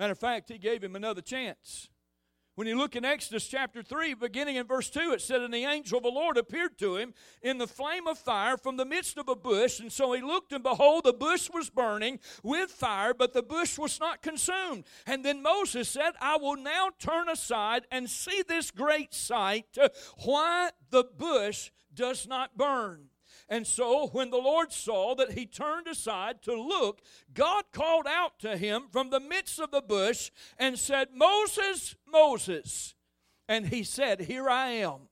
Matter 0.00 0.12
of 0.12 0.18
fact, 0.18 0.48
he 0.48 0.56
gave 0.56 0.82
him 0.82 0.96
another 0.96 1.20
chance. 1.20 1.90
When 2.54 2.66
you 2.66 2.78
look 2.78 2.96
in 2.96 3.04
Exodus 3.04 3.46
chapter 3.46 3.82
3, 3.82 4.14
beginning 4.14 4.56
in 4.56 4.66
verse 4.66 4.88
2, 4.88 5.12
it 5.12 5.20
said, 5.20 5.42
And 5.42 5.52
the 5.52 5.66
angel 5.66 5.98
of 5.98 6.04
the 6.04 6.10
Lord 6.10 6.38
appeared 6.38 6.78
to 6.78 6.96
him 6.96 7.12
in 7.42 7.58
the 7.58 7.66
flame 7.66 8.06
of 8.06 8.16
fire 8.16 8.56
from 8.56 8.78
the 8.78 8.86
midst 8.86 9.18
of 9.18 9.28
a 9.28 9.36
bush. 9.36 9.78
And 9.78 9.92
so 9.92 10.14
he 10.14 10.22
looked, 10.22 10.52
and 10.52 10.62
behold, 10.62 11.04
the 11.04 11.12
bush 11.12 11.50
was 11.52 11.68
burning 11.68 12.18
with 12.42 12.70
fire, 12.70 13.12
but 13.12 13.34
the 13.34 13.42
bush 13.42 13.76
was 13.76 14.00
not 14.00 14.22
consumed. 14.22 14.84
And 15.06 15.22
then 15.22 15.42
Moses 15.42 15.86
said, 15.90 16.12
I 16.18 16.38
will 16.38 16.56
now 16.56 16.88
turn 16.98 17.28
aside 17.28 17.82
and 17.92 18.08
see 18.08 18.42
this 18.48 18.70
great 18.70 19.12
sight, 19.12 19.76
why 20.24 20.70
the 20.88 21.04
bush 21.04 21.72
does 21.92 22.26
not 22.26 22.56
burn. 22.56 23.10
And 23.50 23.66
so, 23.66 24.06
when 24.12 24.30
the 24.30 24.38
Lord 24.38 24.72
saw 24.72 25.16
that 25.16 25.32
he 25.32 25.44
turned 25.44 25.88
aside 25.88 26.40
to 26.42 26.54
look, 26.54 27.00
God 27.34 27.64
called 27.72 28.06
out 28.06 28.38
to 28.38 28.56
him 28.56 28.84
from 28.92 29.10
the 29.10 29.18
midst 29.18 29.58
of 29.58 29.72
the 29.72 29.82
bush 29.82 30.30
and 30.56 30.78
said, 30.78 31.08
Moses, 31.12 31.96
Moses. 32.06 32.94
And 33.48 33.66
he 33.66 33.82
said, 33.82 34.20
Here 34.20 34.48
I 34.48 34.68
am. 34.68 35.08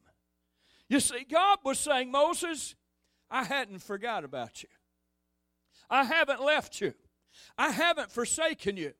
You 0.88 1.00
see, 1.00 1.26
God 1.28 1.58
was 1.64 1.80
saying, 1.80 2.12
Moses, 2.12 2.76
I 3.28 3.42
hadn't 3.42 3.80
forgot 3.80 4.22
about 4.22 4.62
you. 4.62 4.68
I 5.90 6.04
haven't 6.04 6.40
left 6.40 6.80
you. 6.80 6.94
I 7.58 7.70
haven't 7.70 8.12
forsaken 8.12 8.76
you. 8.76 8.92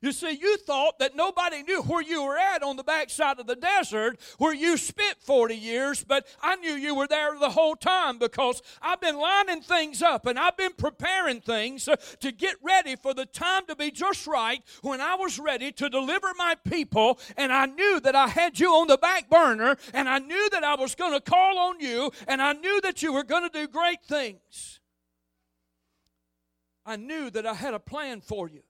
You 0.00 0.12
see, 0.12 0.30
you 0.30 0.56
thought 0.58 0.98
that 1.00 1.16
nobody 1.16 1.62
knew 1.62 1.82
where 1.82 2.02
you 2.02 2.22
were 2.22 2.38
at 2.38 2.62
on 2.62 2.76
the 2.76 2.84
backside 2.84 3.40
of 3.40 3.46
the 3.46 3.56
desert 3.56 4.18
where 4.38 4.54
you 4.54 4.76
spent 4.76 5.20
40 5.20 5.56
years, 5.56 6.04
but 6.04 6.26
I 6.40 6.56
knew 6.56 6.72
you 6.72 6.94
were 6.94 7.08
there 7.08 7.38
the 7.38 7.50
whole 7.50 7.74
time 7.74 8.18
because 8.18 8.62
I've 8.80 9.00
been 9.00 9.18
lining 9.18 9.62
things 9.62 10.02
up 10.02 10.26
and 10.26 10.38
I've 10.38 10.56
been 10.56 10.72
preparing 10.72 11.40
things 11.40 11.88
uh, 11.88 11.96
to 12.20 12.30
get 12.30 12.56
ready 12.62 12.96
for 12.96 13.12
the 13.12 13.26
time 13.26 13.66
to 13.66 13.76
be 13.76 13.90
just 13.90 14.26
right 14.26 14.62
when 14.82 15.00
I 15.00 15.16
was 15.16 15.38
ready 15.38 15.72
to 15.72 15.90
deliver 15.90 16.28
my 16.36 16.54
people. 16.68 17.18
And 17.36 17.52
I 17.52 17.66
knew 17.66 18.00
that 18.00 18.14
I 18.14 18.28
had 18.28 18.60
you 18.60 18.72
on 18.74 18.86
the 18.86 18.98
back 18.98 19.28
burner 19.28 19.76
and 19.92 20.08
I 20.08 20.18
knew 20.18 20.48
that 20.50 20.62
I 20.62 20.76
was 20.76 20.94
going 20.94 21.12
to 21.12 21.20
call 21.20 21.58
on 21.58 21.80
you 21.80 22.12
and 22.26 22.40
I 22.40 22.52
knew 22.52 22.80
that 22.82 23.02
you 23.02 23.12
were 23.12 23.24
going 23.24 23.42
to 23.42 23.50
do 23.50 23.66
great 23.66 24.02
things. 24.04 24.80
I 26.86 26.96
knew 26.96 27.30
that 27.30 27.46
I 27.46 27.54
had 27.54 27.74
a 27.74 27.78
plan 27.78 28.20
for 28.20 28.48
you. 28.48 28.62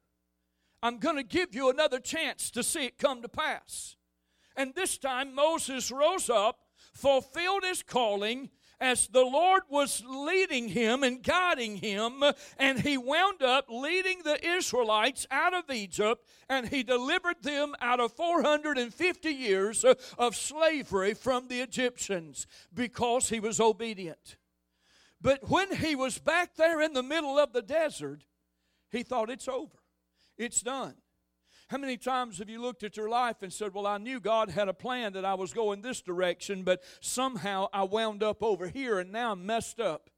I'm 0.83 0.99
going 0.99 1.17
to 1.17 1.23
give 1.23 1.55
you 1.55 1.71
another 1.71 1.99
chance 1.99 2.51
to 2.53 2.63
see 2.63 2.87
it 2.87 2.99
come 2.99 3.23
to 3.23 3.29
pass. 3.29 3.97
And 4.57 4.75
this 4.75 4.99
time 4.99 5.35
Moses 5.35 5.91
rose 5.91 6.31
up, 6.31 6.59
fulfilled 6.93 7.65
his 7.65 7.83
calling 7.83 8.51
as 8.81 9.09
the 9.09 9.25
Lord 9.25 9.63
was 9.69 10.03
leading 10.09 10.69
him 10.69 11.03
and 11.03 11.23
guiding 11.23 11.77
him, 11.77 12.23
and 12.59 12.81
he 12.81 12.97
wound 12.97 13.43
up 13.43 13.67
leading 13.69 14.23
the 14.23 14.39
Israelites 14.47 15.27
out 15.31 15.55
of 15.55 15.71
Egypt, 15.71 16.25
and 16.49 16.69
he 16.69 16.83
delivered 16.83 17.43
them 17.43 17.75
out 17.81 18.01
of 18.01 18.13
450 18.13 19.31
years 19.31 19.85
of 19.85 20.37
slavery 20.37 21.15
from 21.15 21.49
the 21.49 21.61
Egyptians 21.61 22.47
because 22.73 23.29
he 23.29 23.41
was 23.41 23.61
obedient. 23.61 24.37
But 25.21 25.49
when 25.49 25.75
he 25.75 25.97
was 25.97 26.19
back 26.19 26.55
there 26.55 26.81
in 26.81 26.93
the 26.93 27.03
middle 27.03 27.39
of 27.39 27.53
the 27.53 27.63
desert, 27.63 28.23
he 28.91 29.03
thought 29.03 29.31
it's 29.31 29.49
over. 29.49 29.78
It's 30.39 30.63
done. 30.63 30.95
How 31.69 31.77
many 31.77 31.99
times 31.99 32.39
have 32.39 32.49
you 32.49 32.63
looked 32.63 32.83
at 32.83 32.97
your 32.97 33.11
life 33.11 33.43
and 33.43 33.53
said, 33.53 33.75
Well, 33.75 33.87
I 33.87 33.99
knew 33.99 34.21
God 34.21 34.51
had 34.51 34.69
a 34.69 34.75
plan 34.75 35.13
that 35.13 35.25
I 35.25 35.35
was 35.35 35.53
going 35.53 35.83
this 35.83 36.01
direction, 36.01 36.63
but 36.63 36.83
somehow 37.01 37.67
I 37.75 37.83
wound 37.83 38.23
up 38.23 38.43
over 38.43 38.69
here 38.69 38.99
and 38.99 39.13
now 39.13 39.33
I'm 39.33 39.45
messed 39.45 39.79
up? 39.79 40.09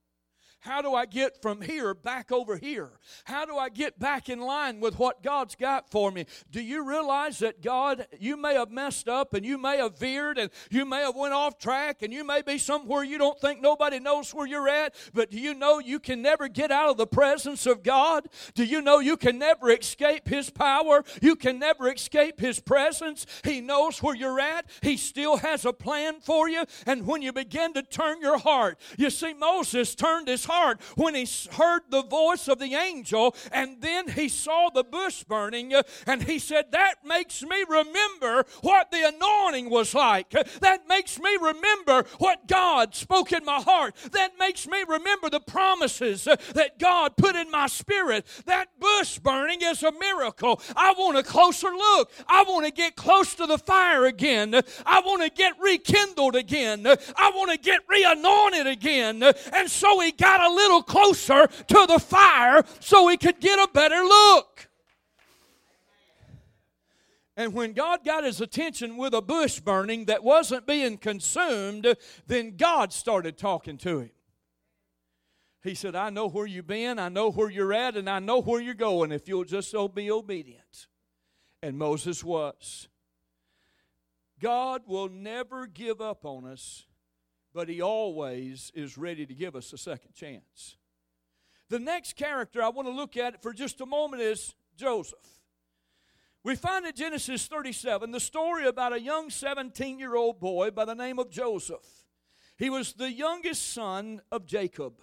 How 0.60 0.82
do 0.82 0.94
I 0.94 1.06
get 1.06 1.40
from 1.40 1.62
here 1.62 1.94
back 1.94 2.30
over 2.30 2.58
here? 2.58 2.90
How 3.24 3.46
do 3.46 3.56
I 3.56 3.70
get 3.70 3.98
back 3.98 4.28
in 4.28 4.40
line 4.40 4.78
with 4.78 4.98
what 4.98 5.22
God's 5.22 5.54
got 5.54 5.90
for 5.90 6.10
me? 6.10 6.26
Do 6.50 6.60
you 6.60 6.86
realize 6.86 7.38
that 7.38 7.62
God, 7.62 8.06
you 8.18 8.36
may 8.36 8.54
have 8.54 8.70
messed 8.70 9.08
up 9.08 9.32
and 9.32 9.44
you 9.44 9.56
may 9.56 9.78
have 9.78 9.98
veered 9.98 10.36
and 10.36 10.50
you 10.70 10.84
may 10.84 11.00
have 11.00 11.16
went 11.16 11.32
off 11.32 11.58
track 11.58 12.02
and 12.02 12.12
you 12.12 12.24
may 12.24 12.42
be 12.42 12.58
somewhere 12.58 13.02
you 13.02 13.16
don't 13.16 13.40
think 13.40 13.62
nobody 13.62 13.98
knows 13.98 14.34
where 14.34 14.46
you're 14.46 14.68
at, 14.68 14.94
but 15.14 15.30
do 15.30 15.38
you 15.38 15.54
know 15.54 15.78
you 15.78 15.98
can 15.98 16.20
never 16.20 16.46
get 16.46 16.70
out 16.70 16.90
of 16.90 16.98
the 16.98 17.06
presence 17.06 17.64
of 17.64 17.82
God? 17.82 18.26
Do 18.54 18.64
you 18.64 18.82
know 18.82 18.98
you 18.98 19.16
can 19.16 19.38
never 19.38 19.70
escape 19.70 20.28
His 20.28 20.50
power? 20.50 21.04
You 21.22 21.36
can 21.36 21.58
never 21.58 21.90
escape 21.90 22.38
His 22.38 22.60
presence. 22.60 23.24
He 23.44 23.62
knows 23.62 24.02
where 24.02 24.14
you're 24.14 24.40
at. 24.40 24.68
He 24.82 24.98
still 24.98 25.38
has 25.38 25.64
a 25.64 25.72
plan 25.72 26.20
for 26.20 26.50
you. 26.50 26.64
And 26.84 27.06
when 27.06 27.22
you 27.22 27.32
begin 27.32 27.72
to 27.74 27.82
turn 27.82 28.20
your 28.20 28.38
heart, 28.38 28.78
you 28.98 29.08
see, 29.08 29.32
Moses 29.32 29.94
turned 29.94 30.28
his 30.28 30.49
heart 30.50 30.80
when 30.96 31.14
he 31.14 31.26
heard 31.52 31.82
the 31.90 32.02
voice 32.02 32.48
of 32.48 32.58
the 32.58 32.74
angel 32.74 33.34
and 33.52 33.80
then 33.80 34.08
he 34.08 34.28
saw 34.28 34.70
the 34.70 34.84
bush 34.84 35.24
burning 35.24 35.74
uh, 35.74 35.82
and 36.06 36.22
he 36.22 36.38
said, 36.38 36.72
That 36.72 37.04
makes 37.04 37.42
me 37.42 37.64
remember 37.68 38.44
what 38.62 38.90
the 38.90 39.08
anointing 39.08 39.70
was 39.70 39.94
like. 39.94 40.30
That 40.30 40.88
makes 40.88 41.18
me 41.18 41.36
remember 41.40 42.04
what 42.18 42.46
God 42.46 42.94
spoke 42.94 43.32
in 43.32 43.44
my 43.44 43.60
heart. 43.60 43.94
That 44.12 44.32
makes 44.38 44.66
me 44.66 44.84
remember 44.86 45.30
the 45.30 45.40
promises 45.40 46.26
uh, 46.26 46.36
that 46.54 46.78
God 46.78 47.16
put 47.16 47.36
in 47.36 47.50
my 47.50 47.66
spirit. 47.66 48.26
That 48.46 48.68
bush 48.78 49.18
burning 49.18 49.60
is 49.62 49.82
a 49.82 49.92
miracle. 49.92 50.60
I 50.76 50.94
want 50.98 51.18
a 51.18 51.22
closer 51.22 51.68
look. 51.68 52.10
I 52.28 52.44
want 52.44 52.66
to 52.66 52.72
get 52.72 52.96
close 52.96 53.34
to 53.34 53.46
the 53.46 53.58
fire 53.58 54.06
again. 54.06 54.54
I 54.86 55.00
want 55.00 55.22
to 55.22 55.30
get 55.30 55.54
rekindled 55.60 56.36
again. 56.36 56.86
I 56.86 57.30
want 57.34 57.50
to 57.52 57.58
get 57.58 57.80
re 57.88 58.04
anointed 58.04 58.66
again. 58.66 59.22
And 59.52 59.70
so 59.70 60.00
he 60.00 60.12
got 60.12 60.39
a 60.40 60.54
little 60.54 60.82
closer 60.82 61.46
to 61.46 61.86
the 61.86 61.98
fire 61.98 62.64
so 62.80 63.08
he 63.08 63.16
could 63.16 63.40
get 63.40 63.58
a 63.58 63.68
better 63.72 64.02
look. 64.02 64.68
And 67.36 67.54
when 67.54 67.72
God 67.72 68.04
got 68.04 68.24
his 68.24 68.40
attention 68.40 68.96
with 68.98 69.14
a 69.14 69.22
bush 69.22 69.60
burning 69.60 70.04
that 70.06 70.22
wasn't 70.22 70.66
being 70.66 70.98
consumed, 70.98 71.96
then 72.26 72.56
God 72.56 72.92
started 72.92 73.38
talking 73.38 73.78
to 73.78 74.00
him. 74.00 74.10
He 75.62 75.74
said, 75.74 75.94
I 75.94 76.10
know 76.10 76.28
where 76.28 76.46
you've 76.46 76.66
been, 76.66 76.98
I 76.98 77.08
know 77.08 77.30
where 77.30 77.50
you're 77.50 77.72
at, 77.72 77.96
and 77.96 78.08
I 78.08 78.18
know 78.18 78.40
where 78.40 78.60
you're 78.60 78.74
going 78.74 79.12
if 79.12 79.28
you'll 79.28 79.44
just 79.44 79.74
be 79.94 80.10
obedient. 80.10 80.86
And 81.62 81.78
Moses 81.78 82.24
was. 82.24 82.88
God 84.38 84.82
will 84.86 85.08
never 85.08 85.66
give 85.66 86.00
up 86.00 86.24
on 86.24 86.46
us, 86.46 86.86
but 87.54 87.68
He 87.68 87.80
always 87.80 88.70
is 88.74 88.98
ready 88.98 89.26
to 89.26 89.34
give 89.34 89.56
us 89.56 89.72
a 89.72 89.78
second 89.78 90.14
chance. 90.14 90.76
The 91.68 91.78
next 91.78 92.16
character 92.16 92.62
I 92.62 92.68
want 92.68 92.88
to 92.88 92.94
look 92.94 93.16
at 93.16 93.42
for 93.42 93.52
just 93.52 93.80
a 93.80 93.86
moment 93.86 94.22
is 94.22 94.54
Joseph. 94.76 95.18
We 96.42 96.56
find 96.56 96.86
in 96.86 96.94
Genesis 96.94 97.46
37 97.46 98.10
the 98.10 98.20
story 98.20 98.66
about 98.66 98.94
a 98.94 99.00
young 99.00 99.30
17 99.30 99.98
year 99.98 100.16
old 100.16 100.40
boy 100.40 100.70
by 100.70 100.84
the 100.84 100.94
name 100.94 101.18
of 101.18 101.30
Joseph. 101.30 102.06
He 102.56 102.70
was 102.70 102.94
the 102.94 103.12
youngest 103.12 103.72
son 103.72 104.20
of 104.32 104.46
Jacob. 104.46 104.94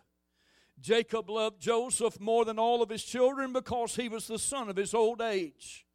Jacob 0.79 1.29
loved 1.29 1.61
Joseph 1.61 2.19
more 2.19 2.45
than 2.45 2.59
all 2.59 2.83
of 2.83 2.89
his 2.89 3.03
children 3.03 3.53
because 3.53 3.95
he 3.95 4.09
was 4.09 4.27
the 4.27 4.37
son 4.39 4.69
of 4.69 4.75
his 4.75 4.93
old 4.93 5.21
age. 5.21 5.85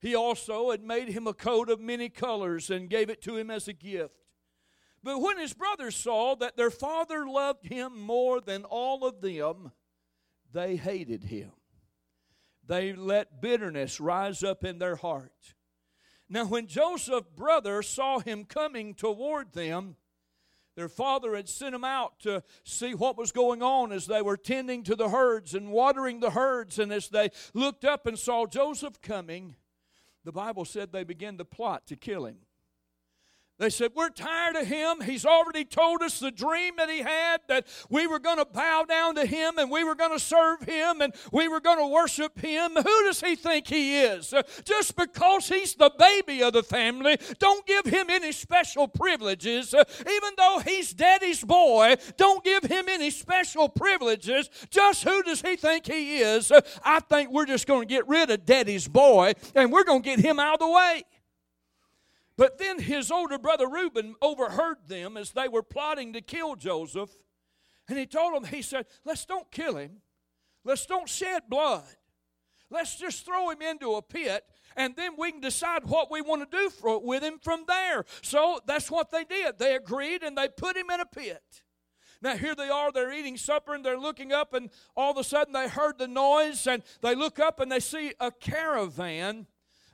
He 0.00 0.14
also 0.14 0.70
had 0.70 0.82
made 0.82 1.08
him 1.08 1.26
a 1.26 1.32
coat 1.32 1.70
of 1.70 1.80
many 1.80 2.08
colors 2.08 2.68
and 2.70 2.90
gave 2.90 3.08
it 3.08 3.22
to 3.22 3.36
him 3.36 3.50
as 3.50 3.66
a 3.68 3.72
gift. 3.72 4.25
But 5.06 5.20
when 5.20 5.38
his 5.38 5.54
brothers 5.54 5.94
saw 5.94 6.34
that 6.34 6.56
their 6.56 6.68
father 6.68 7.28
loved 7.28 7.64
him 7.64 7.96
more 7.96 8.40
than 8.40 8.64
all 8.64 9.06
of 9.06 9.20
them, 9.20 9.70
they 10.52 10.74
hated 10.74 11.22
him. 11.22 11.52
They 12.66 12.92
let 12.92 13.40
bitterness 13.40 14.00
rise 14.00 14.42
up 14.42 14.64
in 14.64 14.80
their 14.80 14.96
heart. 14.96 15.54
Now, 16.28 16.46
when 16.46 16.66
Joseph's 16.66 17.30
brother 17.36 17.82
saw 17.82 18.18
him 18.18 18.46
coming 18.46 18.94
toward 18.94 19.52
them, 19.52 19.94
their 20.74 20.88
father 20.88 21.36
had 21.36 21.48
sent 21.48 21.70
them 21.70 21.84
out 21.84 22.18
to 22.22 22.42
see 22.64 22.92
what 22.92 23.16
was 23.16 23.30
going 23.30 23.62
on 23.62 23.92
as 23.92 24.08
they 24.08 24.22
were 24.22 24.36
tending 24.36 24.82
to 24.82 24.96
the 24.96 25.10
herds 25.10 25.54
and 25.54 25.70
watering 25.70 26.18
the 26.18 26.30
herds. 26.30 26.80
And 26.80 26.92
as 26.92 27.10
they 27.10 27.30
looked 27.54 27.84
up 27.84 28.08
and 28.08 28.18
saw 28.18 28.44
Joseph 28.44 29.00
coming, 29.02 29.54
the 30.24 30.32
Bible 30.32 30.64
said 30.64 30.90
they 30.90 31.04
began 31.04 31.38
to 31.38 31.44
plot 31.44 31.86
to 31.86 31.94
kill 31.94 32.26
him. 32.26 32.38
They 33.58 33.70
said, 33.70 33.92
We're 33.94 34.10
tired 34.10 34.56
of 34.56 34.66
him. 34.66 35.00
He's 35.00 35.24
already 35.24 35.64
told 35.64 36.02
us 36.02 36.20
the 36.20 36.30
dream 36.30 36.74
that 36.76 36.90
he 36.90 36.98
had 36.98 37.40
that 37.48 37.66
we 37.88 38.06
were 38.06 38.18
going 38.18 38.36
to 38.36 38.44
bow 38.44 38.84
down 38.86 39.14
to 39.14 39.24
him 39.24 39.56
and 39.58 39.70
we 39.70 39.82
were 39.82 39.94
going 39.94 40.12
to 40.12 40.18
serve 40.18 40.60
him 40.62 41.00
and 41.00 41.14
we 41.32 41.48
were 41.48 41.60
going 41.60 41.78
to 41.78 41.86
worship 41.86 42.38
him. 42.38 42.72
Who 42.74 42.82
does 42.82 43.20
he 43.20 43.34
think 43.34 43.66
he 43.66 44.02
is? 44.02 44.34
Uh, 44.34 44.42
just 44.64 44.94
because 44.94 45.48
he's 45.48 45.74
the 45.74 45.90
baby 45.98 46.42
of 46.42 46.52
the 46.52 46.62
family, 46.62 47.16
don't 47.38 47.66
give 47.66 47.86
him 47.86 48.10
any 48.10 48.32
special 48.32 48.88
privileges. 48.88 49.72
Uh, 49.72 49.84
even 50.00 50.30
though 50.36 50.60
he's 50.62 50.92
daddy's 50.92 51.42
boy, 51.42 51.96
don't 52.18 52.44
give 52.44 52.64
him 52.64 52.86
any 52.90 53.10
special 53.10 53.70
privileges. 53.70 54.50
Just 54.68 55.02
who 55.02 55.22
does 55.22 55.40
he 55.40 55.56
think 55.56 55.86
he 55.86 56.18
is? 56.18 56.50
Uh, 56.50 56.60
I 56.84 57.00
think 57.00 57.30
we're 57.30 57.46
just 57.46 57.66
going 57.66 57.88
to 57.88 57.94
get 57.94 58.06
rid 58.06 58.30
of 58.30 58.44
daddy's 58.44 58.86
boy 58.86 59.32
and 59.54 59.72
we're 59.72 59.84
going 59.84 60.02
to 60.02 60.08
get 60.08 60.20
him 60.20 60.38
out 60.38 60.54
of 60.54 60.60
the 60.60 60.68
way. 60.68 61.04
But 62.36 62.58
then 62.58 62.80
his 62.80 63.10
older 63.10 63.38
brother 63.38 63.68
Reuben 63.68 64.14
overheard 64.20 64.88
them 64.88 65.16
as 65.16 65.30
they 65.30 65.48
were 65.48 65.62
plotting 65.62 66.12
to 66.12 66.20
kill 66.20 66.54
Joseph. 66.54 67.10
And 67.88 67.98
he 67.98 68.06
told 68.06 68.34
them, 68.34 68.44
he 68.44 68.62
said, 68.62 68.86
Let's 69.04 69.24
don't 69.24 69.50
kill 69.50 69.76
him. 69.76 70.02
Let's 70.64 70.86
don't 70.86 71.08
shed 71.08 71.44
blood. 71.48 71.84
Let's 72.68 72.98
just 72.98 73.24
throw 73.24 73.50
him 73.50 73.62
into 73.62 73.94
a 73.94 74.02
pit 74.02 74.44
and 74.76 74.94
then 74.94 75.12
we 75.16 75.32
can 75.32 75.40
decide 75.40 75.86
what 75.86 76.10
we 76.10 76.20
want 76.20 76.48
to 76.48 76.56
do 76.56 76.70
for, 76.70 77.00
with 77.00 77.22
him 77.22 77.38
from 77.40 77.64
there. 77.66 78.04
So 78.22 78.60
that's 78.66 78.90
what 78.90 79.10
they 79.10 79.24
did. 79.24 79.58
They 79.58 79.74
agreed 79.74 80.22
and 80.22 80.36
they 80.36 80.48
put 80.48 80.76
him 80.76 80.90
in 80.90 81.00
a 81.00 81.06
pit. 81.06 81.62
Now, 82.22 82.36
here 82.36 82.54
they 82.54 82.68
are, 82.68 82.92
they're 82.92 83.12
eating 83.12 83.36
supper 83.36 83.74
and 83.74 83.84
they're 83.84 83.98
looking 83.98 84.32
up, 84.32 84.54
and 84.54 84.70
all 84.96 85.12
of 85.12 85.18
a 85.18 85.24
sudden 85.24 85.52
they 85.52 85.68
heard 85.68 85.98
the 85.98 86.08
noise, 86.08 86.66
and 86.66 86.82
they 87.02 87.14
look 87.14 87.38
up 87.38 87.60
and 87.60 87.70
they 87.70 87.78
see 87.78 88.14
a 88.18 88.30
caravan 88.30 89.46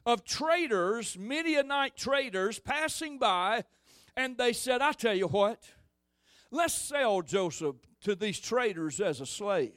of 0.05 0.25
traders, 0.25 1.17
Midianite 1.19 1.97
traders, 1.97 2.59
passing 2.59 3.19
by, 3.19 3.65
and 4.17 4.37
they 4.37 4.53
said, 4.53 4.83
I 4.83 4.93
tell 4.93 5.15
you 5.15 5.29
what, 5.29 5.63
let's 6.51 6.75
sell 6.75 7.23
Joseph 7.23 7.77
to 8.03 8.15
these 8.15 8.41
traders 8.41 9.01
as 9.01 9.21
a 9.21 9.27
slave. 9.27 9.73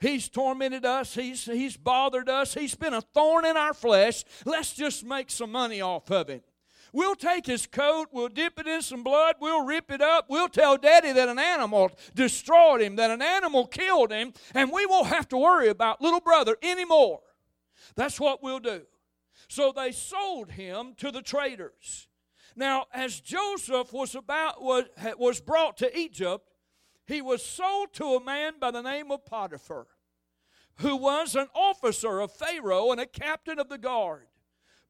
He's 0.00 0.28
tormented 0.28 0.84
us. 0.84 1.14
He's, 1.14 1.44
he's 1.44 1.76
bothered 1.76 2.28
us. 2.28 2.54
He's 2.54 2.74
been 2.74 2.94
a 2.94 3.00
thorn 3.00 3.44
in 3.44 3.56
our 3.56 3.72
flesh. 3.72 4.24
Let's 4.44 4.74
just 4.74 5.04
make 5.04 5.30
some 5.30 5.52
money 5.52 5.80
off 5.80 6.10
of 6.10 6.28
him. 6.28 6.40
We'll 6.92 7.14
take 7.14 7.46
his 7.46 7.66
coat, 7.66 8.08
we'll 8.12 8.28
dip 8.28 8.58
it 8.58 8.66
in 8.66 8.82
some 8.82 9.02
blood, 9.02 9.36
we'll 9.40 9.64
rip 9.64 9.90
it 9.90 10.02
up, 10.02 10.26
we'll 10.28 10.50
tell 10.50 10.76
daddy 10.76 11.12
that 11.12 11.28
an 11.28 11.38
animal 11.38 11.90
destroyed 12.14 12.82
him, 12.82 12.96
that 12.96 13.10
an 13.10 13.22
animal 13.22 13.66
killed 13.66 14.12
him, 14.12 14.34
and 14.54 14.70
we 14.70 14.84
won't 14.84 15.06
have 15.06 15.26
to 15.30 15.38
worry 15.38 15.68
about 15.68 16.02
little 16.02 16.20
brother 16.20 16.54
anymore. 16.62 17.20
That's 17.96 18.20
what 18.20 18.42
we'll 18.42 18.60
do. 18.60 18.82
So 19.52 19.70
they 19.70 19.92
sold 19.92 20.52
him 20.52 20.94
to 20.96 21.10
the 21.10 21.20
traders. 21.20 22.08
Now, 22.56 22.86
as 22.90 23.20
Joseph 23.20 23.92
was 23.92 24.14
about 24.14 24.62
was, 24.62 24.84
was 25.18 25.42
brought 25.42 25.76
to 25.76 25.98
Egypt, 25.98 26.48
he 27.06 27.20
was 27.20 27.44
sold 27.44 27.92
to 27.94 28.14
a 28.14 28.24
man 28.24 28.54
by 28.58 28.70
the 28.70 28.80
name 28.80 29.10
of 29.10 29.26
Potiphar, 29.26 29.88
who 30.76 30.96
was 30.96 31.36
an 31.36 31.48
officer 31.54 32.20
of 32.20 32.32
Pharaoh 32.32 32.92
and 32.92 33.00
a 33.02 33.04
captain 33.04 33.58
of 33.58 33.68
the 33.68 33.76
guard. 33.76 34.26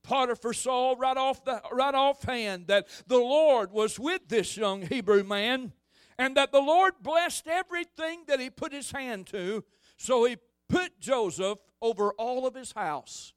Potiphar 0.05 0.53
saw 0.53 0.95
right 0.97 1.17
off 1.17 1.45
the 1.45 1.61
right 1.73 1.97
offhand 1.97 2.69
that 2.69 2.87
the 3.09 3.19
Lord 3.19 3.73
was 3.73 3.99
with 3.99 4.29
this 4.29 4.57
young 4.57 4.83
Hebrew 4.83 5.25
man, 5.25 5.73
and 6.17 6.37
that 6.37 6.53
the 6.53 6.61
Lord 6.61 6.95
blessed 7.03 7.49
everything 7.49 8.27
that 8.29 8.39
he 8.39 8.49
put 8.49 8.73
his 8.73 8.93
hand 8.93 9.27
to. 9.27 9.65
So 9.97 10.25
he 10.25 10.37
put 10.69 11.01
Joseph 11.01 11.59
over 11.81 12.13
all 12.13 12.47
of 12.47 12.55
his 12.55 12.71
house. 12.71 13.33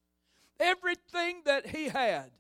Everything 0.60 1.42
that 1.46 1.68
he 1.68 1.90
had, 1.90 2.32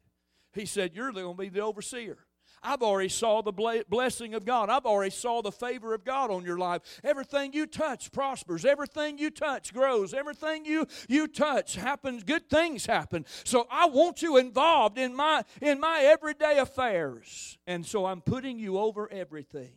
he 0.54 0.65
said, 0.65 0.95
You're 0.95 1.12
going 1.12 1.36
to 1.36 1.41
be 1.41 1.49
the 1.49 1.62
overseer. 1.62 2.17
I've 2.65 2.82
already 2.82 3.10
saw 3.10 3.41
the 3.41 3.51
blessing 3.88 4.34
of 4.34 4.43
God. 4.43 4.69
I've 4.69 4.86
already 4.86 5.12
saw 5.12 5.41
the 5.41 5.51
favor 5.51 5.93
of 5.93 6.04
God 6.04 6.32
on 6.32 6.43
your 6.43 6.58
life. 6.58 6.82
Everything 7.04 7.54
you 7.54 7.67
touch 7.67 8.12
prospers. 8.12 8.65
Everything 8.65 9.19
you 9.19 9.30
touch 9.30 9.71
grows. 9.71 10.13
Everything 10.13 10.65
you 10.65 10.88
you 11.08 11.28
touch 11.28 11.75
happens. 11.75 12.23
Good 12.23 12.49
things 12.49 12.88
happen. 12.88 13.25
So 13.43 13.67
I 13.69 13.88
want 13.88 14.23
you 14.23 14.38
involved 14.38 14.97
in 14.97 15.15
my 15.15 15.43
in 15.62 15.80
my 15.80 16.01
everyday 16.01 16.58
affairs. 16.58 17.58
And 17.67 17.86
so 17.86 18.06
I'm 18.06 18.21
putting 18.21 18.58
you 18.58 18.80
over 18.80 19.12
everything. 19.12 19.73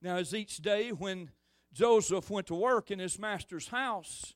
Now, 0.00 0.16
as 0.16 0.34
each 0.34 0.58
day 0.58 0.90
when 0.90 1.30
Joseph 1.72 2.30
went 2.30 2.46
to 2.46 2.54
work 2.54 2.90
in 2.90 2.98
his 2.98 3.18
master's 3.18 3.68
house, 3.68 4.34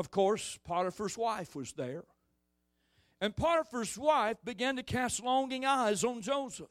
of 0.00 0.10
course, 0.10 0.58
Potiphar's 0.64 1.18
wife 1.18 1.54
was 1.54 1.74
there. 1.74 2.04
And 3.20 3.36
Potiphar's 3.36 3.98
wife 3.98 4.38
began 4.42 4.76
to 4.76 4.82
cast 4.82 5.22
longing 5.22 5.66
eyes 5.66 6.04
on 6.04 6.22
Joseph. 6.22 6.70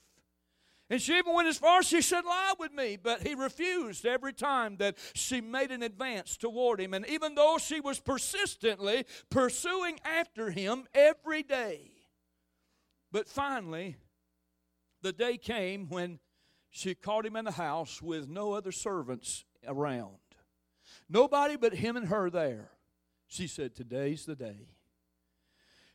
And 0.89 0.99
she 0.99 1.15
even 1.15 1.35
went 1.35 1.47
as 1.47 1.59
far 1.59 1.77
as 1.77 1.87
she 1.87 2.01
said, 2.01 2.25
Lie 2.25 2.53
with 2.57 2.73
me. 2.73 2.97
But 2.97 3.21
he 3.21 3.35
refused 3.35 4.03
every 4.07 4.33
time 4.33 4.77
that 4.77 4.97
she 5.13 5.41
made 5.41 5.69
an 5.69 5.83
advance 5.83 6.37
toward 6.37 6.81
him. 6.81 6.95
And 6.95 7.07
even 7.07 7.35
though 7.35 7.59
she 7.59 7.79
was 7.79 7.99
persistently 7.99 9.05
pursuing 9.29 9.99
after 10.03 10.49
him 10.49 10.85
every 10.95 11.43
day. 11.43 11.91
But 13.11 13.27
finally, 13.27 13.97
the 15.03 15.13
day 15.13 15.37
came 15.37 15.87
when 15.87 16.17
she 16.71 16.95
caught 16.95 17.27
him 17.27 17.35
in 17.35 17.45
the 17.45 17.51
house 17.51 18.01
with 18.01 18.27
no 18.27 18.53
other 18.53 18.71
servants 18.71 19.45
around. 19.67 20.17
Nobody 21.07 21.57
but 21.57 21.75
him 21.75 21.95
and 21.95 22.07
her 22.07 22.31
there. 22.31 22.71
She 23.29 23.47
said, 23.47 23.75
Today's 23.75 24.25
the 24.25 24.35
day. 24.35 24.67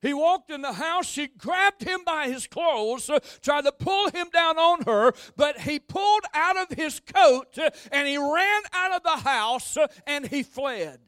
He 0.01 0.14
walked 0.14 0.51
in 0.51 0.62
the 0.62 0.73
house. 0.73 1.07
She 1.07 1.27
grabbed 1.27 1.83
him 1.83 2.05
by 2.05 2.29
his 2.29 2.47
clothes, 2.47 3.11
uh, 3.11 3.18
tried 3.42 3.64
to 3.64 3.73
pull 3.73 4.11
him 4.11 4.29
down 4.33 4.59
on 4.59 4.83
her, 4.83 5.12
but 5.37 5.61
he 5.61 5.79
pulled 5.79 6.25
out 6.33 6.57
of 6.57 6.77
his 6.77 7.01
coat 7.01 7.59
uh, 7.59 7.70
and 7.90 8.07
he 8.07 8.18
ran 8.18 8.62
out 8.73 8.92
of 8.94 9.03
the 9.03 9.29
house 9.29 9.77
uh, 9.77 9.87
and 10.07 10.27
he 10.27 10.42
fled. 10.42 11.01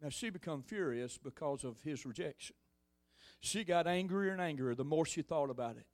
Now 0.00 0.10
she 0.10 0.30
became 0.30 0.62
furious 0.62 1.18
because 1.18 1.64
of 1.64 1.80
his 1.82 2.04
rejection. 2.06 2.54
She 3.40 3.64
got 3.64 3.86
angrier 3.86 4.32
and 4.32 4.40
angrier 4.40 4.74
the 4.74 4.84
more 4.84 5.06
she 5.06 5.22
thought 5.22 5.50
about 5.50 5.76
it. 5.76 5.86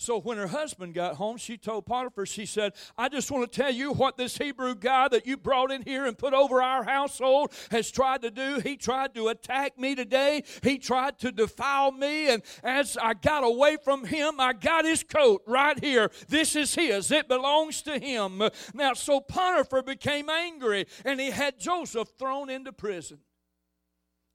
So 0.00 0.18
when 0.18 0.38
her 0.38 0.46
husband 0.46 0.94
got 0.94 1.16
home, 1.16 1.36
she 1.36 1.58
told 1.58 1.84
Potiphar, 1.84 2.24
she 2.24 2.46
said, 2.46 2.72
I 2.96 3.10
just 3.10 3.30
want 3.30 3.52
to 3.52 3.60
tell 3.62 3.70
you 3.70 3.92
what 3.92 4.16
this 4.16 4.38
Hebrew 4.38 4.74
guy 4.74 5.08
that 5.08 5.26
you 5.26 5.36
brought 5.36 5.70
in 5.70 5.82
here 5.82 6.06
and 6.06 6.16
put 6.16 6.32
over 6.32 6.62
our 6.62 6.82
household 6.84 7.52
has 7.70 7.90
tried 7.90 8.22
to 8.22 8.30
do. 8.30 8.60
He 8.60 8.78
tried 8.78 9.14
to 9.16 9.28
attack 9.28 9.78
me 9.78 9.94
today. 9.94 10.44
He 10.62 10.78
tried 10.78 11.18
to 11.18 11.30
defile 11.30 11.92
me. 11.92 12.30
And 12.30 12.42
as 12.64 12.96
I 12.96 13.12
got 13.12 13.44
away 13.44 13.76
from 13.84 14.06
him, 14.06 14.40
I 14.40 14.54
got 14.54 14.86
his 14.86 15.04
coat 15.04 15.42
right 15.46 15.78
here. 15.78 16.10
This 16.28 16.56
is 16.56 16.74
his, 16.74 17.10
it 17.10 17.28
belongs 17.28 17.82
to 17.82 17.98
him. 17.98 18.40
Now, 18.72 18.94
so 18.94 19.20
Potiphar 19.20 19.82
became 19.82 20.30
angry 20.30 20.86
and 21.04 21.20
he 21.20 21.30
had 21.30 21.60
Joseph 21.60 22.08
thrown 22.18 22.48
into 22.48 22.72
prison. 22.72 23.18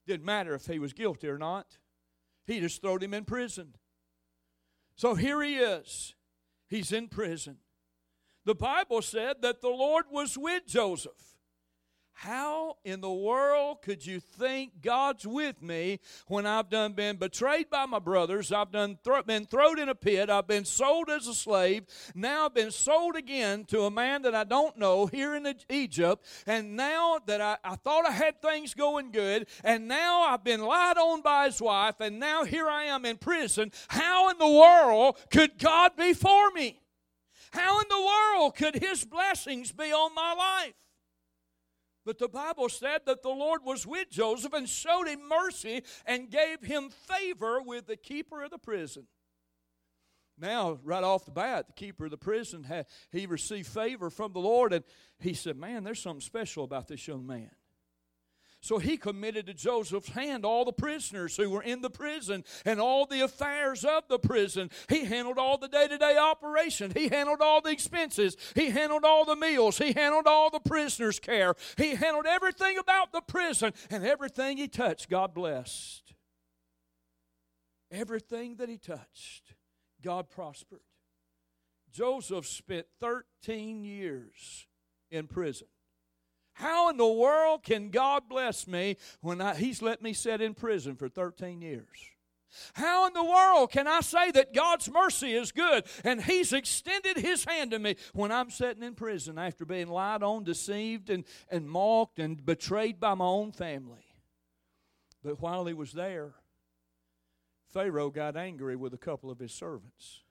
Didn't 0.06 0.28
matter 0.28 0.54
if 0.54 0.68
he 0.68 0.78
was 0.78 0.94
guilty 0.94 1.28
or 1.28 1.40
not. 1.40 1.80
He 2.46 2.60
just 2.60 2.84
threw 2.84 3.00
him 3.00 3.16
in 3.16 3.26
prison. 3.26 3.74
So 4.96 5.16
here 5.16 5.42
he 5.42 5.56
is. 5.56 6.16
He's 6.68 6.92
in 6.92 7.08
prison. 7.08 7.58
The 8.46 8.56
Bible 8.56 9.02
said 9.02 9.42
that 9.42 9.62
the 9.62 9.70
Lord 9.70 10.06
was 10.12 10.38
with 10.38 10.66
Joseph. 10.68 11.35
How 12.18 12.78
in 12.86 13.02
the 13.02 13.12
world 13.12 13.82
could 13.82 14.06
you 14.06 14.22
think 14.22 14.82
God's 14.82 15.28
with 15.28 15.62
me 15.62 16.00
when 16.28 16.46
I've 16.46 16.70
done 16.70 16.94
been 16.94 17.18
betrayed 17.18 17.70
by 17.70 17.86
my 17.86 18.00
brothers? 18.00 18.54
I've 18.54 18.72
done 18.72 18.98
been 19.26 19.46
thrown 19.46 19.80
in 19.80 19.90
a 19.90 19.96
pit. 19.96 20.30
I've 20.30 20.48
been 20.48 20.64
sold 20.64 21.10
as 21.10 21.28
a 21.28 21.34
slave. 21.34 21.84
Now 22.16 22.46
I've 22.46 22.54
been 22.54 22.72
sold 22.72 23.18
again 23.18 23.66
to 23.66 23.82
a 23.82 23.92
man 23.92 24.22
that 24.22 24.34
I 24.34 24.46
don't 24.46 24.78
know 24.78 25.08
here 25.08 25.36
in 25.36 25.54
Egypt. 25.70 26.26
And 26.48 26.78
now 26.78 27.20
that 27.26 27.42
I, 27.42 27.58
I 27.66 27.76
thought 27.76 28.08
I 28.08 28.12
had 28.12 28.42
things 28.42 28.74
going 28.74 29.12
good, 29.12 29.48
and 29.66 29.90
now 29.90 30.22
I've 30.22 30.44
been 30.44 30.62
lied 30.62 30.98
on 30.98 31.22
by 31.22 31.46
his 31.48 31.62
wife, 31.62 31.96
and 32.00 32.18
now 32.18 32.46
here 32.46 32.70
I 32.70 32.86
am 32.86 33.04
in 33.04 33.18
prison. 33.18 33.74
How 33.90 34.30
in 34.30 34.38
the 34.38 34.48
world 34.48 35.18
could 35.30 35.58
God 35.58 35.98
be 35.98 36.14
for 36.14 36.50
me? 36.52 36.80
How 37.52 37.82
in 37.82 37.88
the 37.90 38.02
world 38.02 38.56
could 38.56 38.76
his 38.76 39.04
blessings 39.04 39.74
be 39.74 39.92
on 39.92 40.16
my 40.16 40.34
life? 40.34 40.74
But 42.06 42.20
the 42.20 42.30
Bible 42.30 42.70
said 42.70 43.02
that 43.06 43.24
the 43.24 43.30
Lord 43.30 43.62
was 43.66 43.88
with 43.88 44.12
Joseph 44.12 44.54
and 44.54 44.70
showed 44.70 45.08
him 45.08 45.28
mercy 45.28 45.84
and 46.06 46.30
gave 46.30 46.62
him 46.62 46.90
favor 46.90 47.62
with 47.62 47.88
the 47.88 47.98
keeper 47.98 48.44
of 48.44 48.52
the 48.52 48.60
prison. 48.60 49.08
Now, 50.38 50.80
right 50.84 51.04
off 51.04 51.26
the 51.26 51.32
bat, 51.32 51.68
the 51.68 51.74
keeper 51.74 52.06
of 52.06 52.12
the 52.12 52.18
prison 52.18 52.64
had 52.64 52.88
he 53.10 53.26
received 53.26 53.68
favor 53.68 54.10
from 54.10 54.34
the 54.34 54.40
Lord, 54.40 54.74
and 54.74 54.84
he 55.18 55.34
said, 55.34 55.58
Man, 55.58 55.84
there's 55.84 56.02
something 56.02 56.22
special 56.22 56.64
about 56.64 56.88
this 56.88 57.08
young 57.08 57.26
man. 57.26 57.52
So 58.66 58.80
he 58.80 58.98
committed 58.98 59.46
to 59.46 59.54
Joseph's 59.54 60.10
hand 60.10 60.44
all 60.44 60.66
the 60.66 60.74
prisoners 60.74 61.38
who 61.38 61.52
were 61.52 61.62
in 61.62 61.84
the 61.84 61.90
prison 61.92 62.44
and 62.66 62.80
all 62.80 63.06
the 63.06 63.22
affairs 63.22 63.86
of 63.86 64.08
the 64.08 64.18
prison. 64.18 64.72
He 64.90 65.06
handled 65.06 65.38
all 65.38 65.60
the 65.60 65.68
day 65.68 65.88
to 65.88 66.00
day 66.00 66.18
operation. 66.18 66.90
He 66.90 67.08
handled 67.08 67.42
all 67.42 67.62
the 67.62 67.70
expenses. 67.70 68.36
He 68.56 68.72
handled 68.72 69.06
all 69.06 69.24
the 69.24 69.36
meals. 69.36 69.78
He 69.78 69.94
handled 69.94 70.26
all 70.26 70.50
the 70.50 70.60
prisoners' 70.60 71.20
care. 71.20 71.54
He 71.78 71.94
handled 71.94 72.26
everything 72.26 72.80
about 72.80 73.12
the 73.12 73.22
prison 73.22 73.72
and 73.92 74.04
everything 74.04 74.58
he 74.58 74.68
touched, 74.68 75.12
God 75.12 75.36
blessed. 75.36 76.16
Everything 77.92 78.56
that 78.56 78.68
he 78.68 78.80
touched, 78.80 79.54
God 80.02 80.28
prospered. 80.28 80.82
Joseph 81.92 82.48
spent 82.48 82.88
13 83.00 83.84
years 83.84 84.66
in 85.12 85.28
prison. 85.28 85.68
How 86.56 86.90
in 86.90 86.96
the 86.96 87.06
world 87.06 87.64
can 87.64 87.90
God 87.90 88.24
bless 88.30 88.66
me 88.66 88.96
when 89.20 89.42
I, 89.42 89.56
He's 89.56 89.82
let 89.82 90.02
me 90.02 90.14
sit 90.14 90.42
in 90.42 90.54
prison 90.54 90.96
for 90.96 91.10
13 91.10 91.62
years? 91.62 91.88
How 92.74 93.08
in 93.08 93.14
the 93.14 93.26
world 93.26 93.72
can 93.72 93.88
I 93.88 94.00
say 94.00 94.32
that 94.32 94.54
God's 94.54 94.90
mercy 94.90 95.34
is 95.34 95.52
good 95.52 95.84
and 96.06 96.24
He's 96.24 96.54
extended 96.54 97.18
His 97.18 97.44
hand 97.44 97.72
to 97.72 97.80
me 97.80 97.98
when 98.14 98.32
I'm 98.32 98.50
sitting 98.50 98.84
in 98.84 98.96
prison 98.96 99.38
after 99.38 99.66
being 99.66 99.90
lied 99.90 100.24
on, 100.24 100.46
deceived, 100.46 101.10
and, 101.10 101.26
and 101.52 101.70
mocked 101.70 102.20
and 102.20 102.44
betrayed 102.46 103.02
by 103.02 103.16
my 103.16 103.26
own 103.26 103.52
family? 103.52 104.06
But 105.22 105.42
while 105.42 105.66
he 105.66 105.74
was 105.74 105.92
there, 105.92 106.36
Pharaoh 107.68 108.12
got 108.12 108.38
angry 108.38 108.78
with 108.78 108.94
a 108.94 108.98
couple 108.98 109.30
of 109.30 109.40
his 109.40 109.52
servants. 109.52 110.22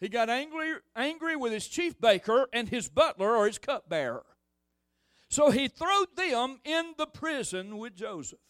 He 0.00 0.08
got 0.08 0.30
angry, 0.30 0.76
angry 0.96 1.36
with 1.36 1.52
his 1.52 1.68
chief 1.68 2.00
baker 2.00 2.46
and 2.54 2.70
his 2.70 2.88
butler 2.88 3.36
or 3.36 3.46
his 3.46 3.58
cupbearer. 3.58 4.24
So 5.30 5.50
he 5.50 5.68
threw 5.68 6.06
them 6.16 6.58
in 6.64 6.94
the 6.98 7.06
prison 7.06 7.78
with 7.78 7.94
Joseph. 7.94 8.40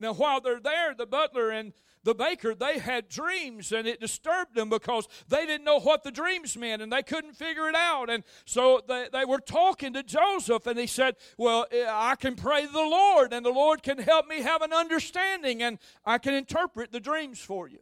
Now, 0.00 0.12
while 0.12 0.40
they're 0.40 0.60
there, 0.60 0.94
the 0.94 1.06
butler 1.06 1.50
and 1.50 1.72
the 2.04 2.14
baker, 2.14 2.54
they 2.54 2.78
had 2.78 3.08
dreams 3.08 3.72
and 3.72 3.86
it 3.86 4.00
disturbed 4.00 4.54
them 4.54 4.70
because 4.70 5.08
they 5.28 5.44
didn't 5.46 5.64
know 5.64 5.80
what 5.80 6.04
the 6.04 6.10
dreams 6.10 6.56
meant 6.56 6.82
and 6.82 6.92
they 6.92 7.02
couldn't 7.02 7.34
figure 7.34 7.68
it 7.68 7.74
out. 7.74 8.08
And 8.08 8.22
so 8.44 8.80
they, 8.86 9.08
they 9.12 9.24
were 9.24 9.40
talking 9.40 9.92
to 9.94 10.02
Joseph 10.02 10.66
and 10.66 10.78
he 10.78 10.86
said, 10.86 11.16
Well, 11.36 11.66
I 11.72 12.14
can 12.16 12.36
pray 12.36 12.66
to 12.66 12.72
the 12.72 12.78
Lord 12.78 13.32
and 13.32 13.44
the 13.44 13.50
Lord 13.50 13.82
can 13.82 13.98
help 13.98 14.28
me 14.28 14.42
have 14.42 14.62
an 14.62 14.72
understanding 14.72 15.62
and 15.62 15.78
I 16.04 16.18
can 16.18 16.34
interpret 16.34 16.92
the 16.92 17.00
dreams 17.00 17.40
for 17.40 17.68
you. 17.68 17.80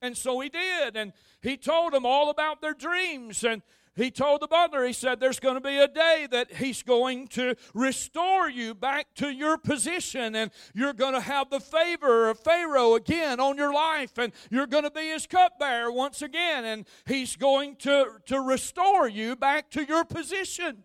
And 0.00 0.16
so 0.16 0.40
he 0.40 0.48
did. 0.48 0.96
And 0.96 1.12
he 1.40 1.56
told 1.56 1.92
them 1.92 2.06
all 2.06 2.30
about 2.30 2.60
their 2.60 2.74
dreams. 2.74 3.44
And 3.44 3.62
he 3.96 4.10
told 4.10 4.42
the 4.42 4.46
butler, 4.46 4.84
he 4.84 4.92
said, 4.92 5.20
There's 5.20 5.40
going 5.40 5.54
to 5.54 5.60
be 5.60 5.78
a 5.78 5.88
day 5.88 6.28
that 6.30 6.52
he's 6.52 6.82
going 6.82 7.28
to 7.28 7.56
restore 7.72 8.48
you 8.48 8.74
back 8.74 9.14
to 9.14 9.30
your 9.30 9.56
position, 9.56 10.36
and 10.36 10.50
you're 10.74 10.92
going 10.92 11.14
to 11.14 11.20
have 11.20 11.48
the 11.48 11.60
favor 11.60 12.28
of 12.28 12.38
Pharaoh 12.38 12.94
again 12.94 13.40
on 13.40 13.56
your 13.56 13.72
life, 13.72 14.18
and 14.18 14.34
you're 14.50 14.66
going 14.66 14.84
to 14.84 14.90
be 14.90 15.08
his 15.08 15.26
cupbearer 15.26 15.90
once 15.90 16.20
again, 16.20 16.66
and 16.66 16.86
he's 17.06 17.36
going 17.36 17.76
to, 17.76 18.08
to 18.26 18.38
restore 18.38 19.08
you 19.08 19.34
back 19.34 19.70
to 19.70 19.82
your 19.82 20.04
position. 20.04 20.84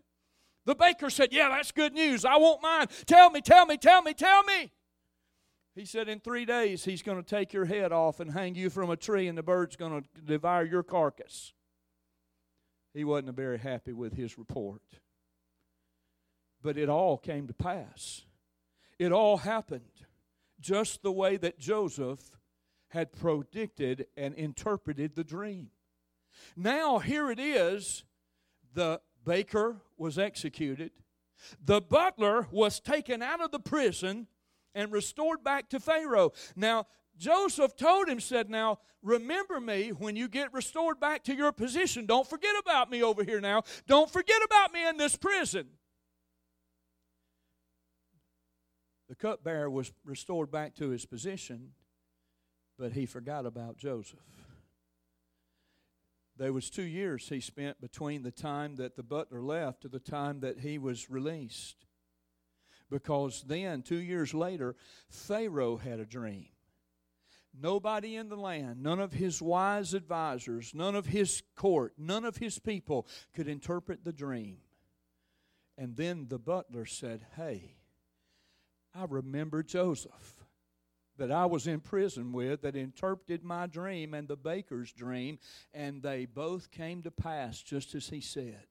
The 0.66 0.76
baker 0.76 1.10
said, 1.10 1.34
Yeah, 1.34 1.50
that's 1.50 1.74
good 1.74 1.94
news. 1.94 2.24
I 2.24 2.38
won't 2.38 2.64
mind. 2.64 2.92
Tell 3.08 3.30
me, 3.30 3.42
tell 3.42 3.66
me, 3.66 3.76
tell 3.76 4.02
me, 4.02 4.14
tell 4.14 4.44
me. 4.44 4.72
He 5.76 5.84
said, 5.84 6.08
In 6.08 6.22
three 6.22 6.46
days, 6.46 6.86
he's 6.86 7.02
going 7.02 7.22
to 7.22 7.30
take 7.30 7.52
your 7.52 7.66
head 7.66 7.92
off 7.92 8.22
and 8.22 8.32
hang 8.32 8.56
you 8.56 8.70
from 8.70 8.90
a 8.90 8.96
tree, 8.96 9.28
and 9.28 9.38
the 9.38 9.44
bird's 9.44 9.76
going 9.76 10.02
to 10.02 10.22
devour 10.22 10.64
your 10.64 10.84
carcass 10.84 11.52
he 12.94 13.04
wasn't 13.04 13.36
very 13.36 13.58
happy 13.58 13.94
with 13.94 14.14
his 14.14 14.38
report. 14.38 14.82
But 16.62 16.78
it 16.78 16.90
all 16.90 17.18
came 17.18 17.48
to 17.48 17.54
pass. 17.54 18.24
It 19.00 19.12
all 19.12 19.38
happened 19.38 20.06
just 20.60 21.02
the 21.02 21.12
way 21.12 21.38
that 21.38 21.60
Joseph 21.60 22.38
had 22.90 23.12
predicted 23.12 24.06
and 24.16 24.36
interpreted 24.36 25.16
the 25.16 25.24
dream. 25.24 25.70
Now, 26.56 27.00
here 27.00 27.32
it 27.32 27.40
is 27.40 28.04
the 28.74 29.02
baker 29.26 29.78
was 29.98 30.18
executed, 30.18 30.92
the 31.64 31.82
butler 31.82 32.48
was 32.52 32.80
taken 32.80 33.22
out 33.22 33.42
of 33.42 33.52
the 33.52 33.60
prison 33.60 34.28
and 34.74 34.92
restored 34.92 35.44
back 35.44 35.70
to 35.70 35.80
Pharaoh. 35.80 36.32
Now, 36.56 36.88
Joseph 37.22 37.78
told 37.78 38.10
him, 38.10 38.20
said, 38.20 38.50
Now, 38.50 38.80
remember 39.04 39.60
me 39.60 39.90
when 39.90 40.16
you 40.16 40.28
get 40.28 40.52
restored 40.54 41.00
back 41.00 41.24
to 41.26 41.36
your 41.36 41.52
position. 41.52 42.08
Don't 42.08 42.28
forget 42.28 42.56
about 42.60 42.90
me 42.90 43.04
over 43.04 43.24
here 43.24 43.40
now. 43.40 43.62
Don't 43.88 44.10
forget 44.10 44.42
about 44.44 44.74
me 44.74 44.88
in 44.90 44.98
this 44.98 45.16
prison. 45.16 45.68
The 49.08 49.16
cupbearer 49.16 49.70
was 49.70 49.92
restored 50.04 50.52
back 50.52 50.74
to 50.78 50.90
his 50.90 51.06
position, 51.06 51.74
but 52.80 52.94
he 52.94 53.06
forgot 53.06 53.46
about 53.46 53.78
Joseph. 53.78 54.18
There 56.38 56.54
was 56.54 56.72
two 56.72 56.82
years 56.82 57.30
he 57.30 57.40
spent 57.40 57.80
between 57.80 58.24
the 58.24 58.32
time 58.32 58.78
that 58.78 58.96
the 58.96 59.04
butler 59.04 59.44
left 59.44 59.82
to 59.82 59.90
the 59.90 60.00
time 60.00 60.40
that 60.40 60.62
he 60.62 60.80
was 60.80 61.08
released. 61.08 61.86
Because 62.90 63.44
then, 63.44 63.84
two 63.84 64.02
years 64.02 64.34
later, 64.34 64.76
Pharaoh 65.08 65.78
had 65.78 66.00
a 66.00 66.06
dream. 66.06 66.48
Nobody 67.60 68.16
in 68.16 68.30
the 68.30 68.38
land, 68.38 68.82
none 68.82 69.00
of 69.00 69.14
his 69.14 69.42
wise 69.42 69.94
advisors, 69.94 70.74
none 70.74 70.96
of 70.96 71.08
his 71.08 71.44
court, 71.56 71.94
none 71.98 72.24
of 72.24 72.38
his 72.38 72.60
people 72.60 73.08
could 73.34 73.48
interpret 73.48 74.04
the 74.04 74.14
dream. 74.14 74.58
And 75.78 75.96
then 75.96 76.28
the 76.30 76.40
butler 76.40 76.86
said, 76.86 77.26
Hey, 77.36 77.76
I 78.96 79.06
remember 79.06 79.64
Joseph 79.64 80.46
that 81.18 81.32
I 81.32 81.46
was 81.46 81.68
in 81.68 81.82
prison 81.82 82.32
with 82.32 82.62
that 82.62 82.76
interpreted 82.76 83.44
my 83.44 83.68
dream 83.68 84.14
and 84.14 84.28
the 84.28 84.38
baker's 84.38 84.92
dream, 84.92 85.38
and 85.74 86.02
they 86.02 86.26
both 86.26 86.72
came 86.72 87.04
to 87.04 87.12
pass 87.12 87.62
just 87.62 87.94
as 87.96 88.10
he 88.10 88.22
said. 88.22 88.66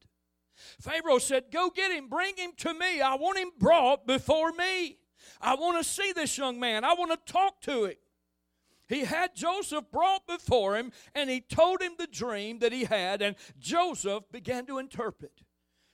Pharaoh 0.80 1.18
said, 1.18 1.50
Go 1.52 1.70
get 1.70 1.92
him, 1.92 2.08
bring 2.08 2.36
him 2.36 2.52
to 2.58 2.74
me. 2.74 3.00
I 3.00 3.14
want 3.14 3.38
him 3.38 3.50
brought 3.58 4.06
before 4.06 4.52
me. 4.52 4.98
I 5.40 5.54
want 5.54 5.78
to 5.78 5.88
see 5.88 6.12
this 6.12 6.36
young 6.38 6.58
man, 6.58 6.84
I 6.84 6.94
want 6.94 7.12
to 7.12 7.32
talk 7.32 7.60
to 7.62 7.84
him. 7.84 7.94
He 8.90 9.04
had 9.04 9.36
Joseph 9.36 9.84
brought 9.92 10.26
before 10.26 10.76
him 10.76 10.90
and 11.14 11.30
he 11.30 11.40
told 11.40 11.80
him 11.80 11.92
the 11.96 12.08
dream 12.08 12.58
that 12.58 12.72
he 12.72 12.84
had, 12.84 13.22
and 13.22 13.36
Joseph 13.58 14.24
began 14.32 14.66
to 14.66 14.78
interpret. 14.78 15.42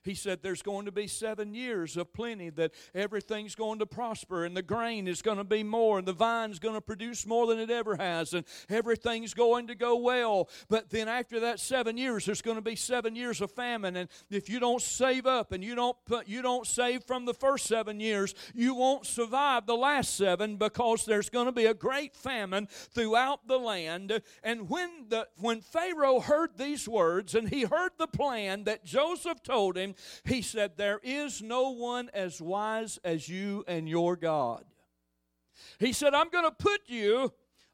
He 0.07 0.15
said 0.15 0.39
there's 0.43 0.63
going 0.63 0.87
to 0.87 0.93
be 0.93 1.07
seven 1.07 1.53
years 1.53 1.97
of 1.97 2.13
plenty, 2.13 2.51
that 2.51 2.73
everything's 2.95 3.55
going 3.55 3.81
to 3.81 3.87
prosper, 3.87 4.45
and 4.45 4.57
the 4.57 4.63
grain 4.63 5.09
is 5.09 5.21
going 5.21 5.39
to 5.39 5.45
be 5.45 5.63
more, 5.63 5.99
and 5.99 6.07
the 6.07 6.13
vine's 6.13 6.59
going 6.59 6.77
to 6.77 6.81
produce 6.81 7.27
more 7.27 7.47
than 7.47 7.59
it 7.59 7.71
ever 7.71 7.97
has, 7.97 8.33
and 8.33 8.47
everything's 8.69 9.35
going 9.35 9.67
to 9.67 9.75
go 9.75 9.97
well. 9.97 10.49
But 10.69 10.91
then 10.91 11.09
after 11.09 11.41
that 11.41 11.61
seven 11.61 11.99
years, 11.99 12.25
there's 12.25 12.43
going 12.43 12.57
to 12.57 12.63
be 12.63 12.77
seven 12.77 13.17
years 13.17 13.41
of 13.41 13.51
famine, 13.51 13.97
and 13.97 14.09
if 14.31 14.49
you 14.49 14.61
don't 14.61 14.81
save 14.81 15.27
up 15.27 15.53
and 15.53 15.63
you 15.65 15.75
don't 15.75 15.97
put, 16.07 16.29
you 16.29 16.41
don't 16.41 16.67
save 16.67 17.03
from 17.05 17.25
the 17.25 17.35
first 17.35 17.67
seven 17.67 17.99
years, 17.99 18.35
you 18.55 18.75
won't 18.75 19.07
survive 19.07 19.67
the 19.67 19.77
last 19.77 20.17
seven 20.17 20.57
because 20.57 21.05
there's 21.05 21.29
going 21.29 21.47
to 21.47 21.53
be 21.53 21.67
a 21.67 21.75
great 21.75 22.15
famine 22.15 22.69
throughout 22.71 23.49
the 23.49 23.59
land. 23.59 24.23
And 24.45 24.69
when 24.69 25.07
the 25.09 25.27
when 25.39 25.61
Pharaoh 25.61 26.21
heard 26.21 26.57
these 26.57 26.89
words 26.89 27.35
and 27.35 27.49
he 27.49 27.63
heard 27.63 27.93
the 27.99 28.07
plan 28.07 28.65
that 28.65 28.85
Joseph 28.85 29.43
told 29.43 29.77
him, 29.77 29.95
he 30.25 30.43
said, 30.43 30.73
There 30.77 31.01
is 31.03 31.43
no 31.43 31.71
one 31.71 32.11
as 32.15 32.41
wise 32.41 32.99
as 33.05 33.29
you 33.29 33.65
and 33.67 33.89
your 33.89 34.17
God. 34.17 34.65
He 35.79 35.93
said, 35.93 36.15
I'm 36.15 36.29
going 36.29 36.45
to 36.45 36.51
put 36.51 36.83
you 36.87 37.33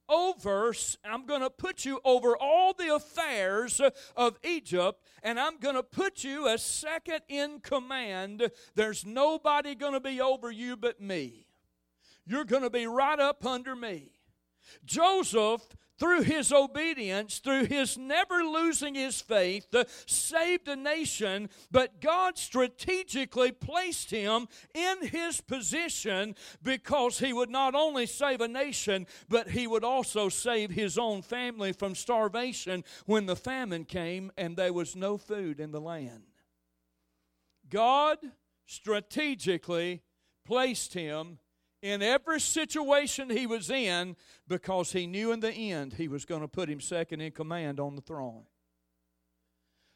over, 0.08 0.74
I'm 1.04 1.26
going 1.26 1.40
to 1.40 1.50
put 1.50 1.84
you 1.84 2.00
over 2.04 2.36
all 2.36 2.74
the 2.74 2.94
affairs 2.94 3.80
of 4.16 4.38
Egypt, 4.44 5.02
and 5.22 5.40
I'm 5.40 5.58
going 5.58 5.74
to 5.74 5.82
put 5.82 6.22
you 6.22 6.48
as 6.48 6.62
second 6.62 7.20
in 7.28 7.60
command. 7.60 8.50
There's 8.74 9.06
nobody 9.06 9.74
going 9.74 9.94
to 9.94 10.00
be 10.00 10.20
over 10.20 10.50
you 10.50 10.76
but 10.76 11.00
me. 11.00 11.46
You're 12.26 12.44
going 12.44 12.62
to 12.62 12.70
be 12.70 12.86
right 12.86 13.18
up 13.18 13.44
under 13.44 13.74
me. 13.74 14.10
Joseph 14.84 15.62
through 16.02 16.22
his 16.22 16.52
obedience, 16.52 17.38
through 17.38 17.66
his 17.66 17.96
never 17.96 18.42
losing 18.42 18.96
his 18.96 19.20
faith, 19.20 19.72
uh, 19.72 19.84
saved 20.04 20.66
a 20.66 20.74
nation, 20.74 21.48
but 21.70 22.00
God 22.00 22.36
strategically 22.36 23.52
placed 23.52 24.10
him 24.10 24.48
in 24.74 25.06
his 25.06 25.40
position 25.40 26.34
because 26.60 27.20
he 27.20 27.32
would 27.32 27.50
not 27.50 27.76
only 27.76 28.06
save 28.06 28.40
a 28.40 28.48
nation, 28.48 29.06
but 29.28 29.50
he 29.50 29.68
would 29.68 29.84
also 29.84 30.28
save 30.28 30.72
his 30.72 30.98
own 30.98 31.22
family 31.22 31.72
from 31.72 31.94
starvation 31.94 32.82
when 33.06 33.26
the 33.26 33.36
famine 33.36 33.84
came 33.84 34.32
and 34.36 34.56
there 34.56 34.72
was 34.72 34.96
no 34.96 35.16
food 35.16 35.60
in 35.60 35.70
the 35.70 35.80
land. 35.80 36.24
God 37.70 38.18
strategically 38.66 40.02
placed 40.44 40.94
him 40.94 41.38
in 41.82 42.00
every 42.00 42.40
situation 42.40 43.28
he 43.28 43.46
was 43.46 43.68
in 43.68 44.16
because 44.48 44.92
he 44.92 45.06
knew 45.06 45.32
in 45.32 45.40
the 45.40 45.52
end 45.52 45.94
he 45.94 46.08
was 46.08 46.24
going 46.24 46.40
to 46.40 46.48
put 46.48 46.68
him 46.68 46.80
second 46.80 47.20
in 47.20 47.32
command 47.32 47.80
on 47.80 47.96
the 47.96 48.02
throne. 48.02 48.44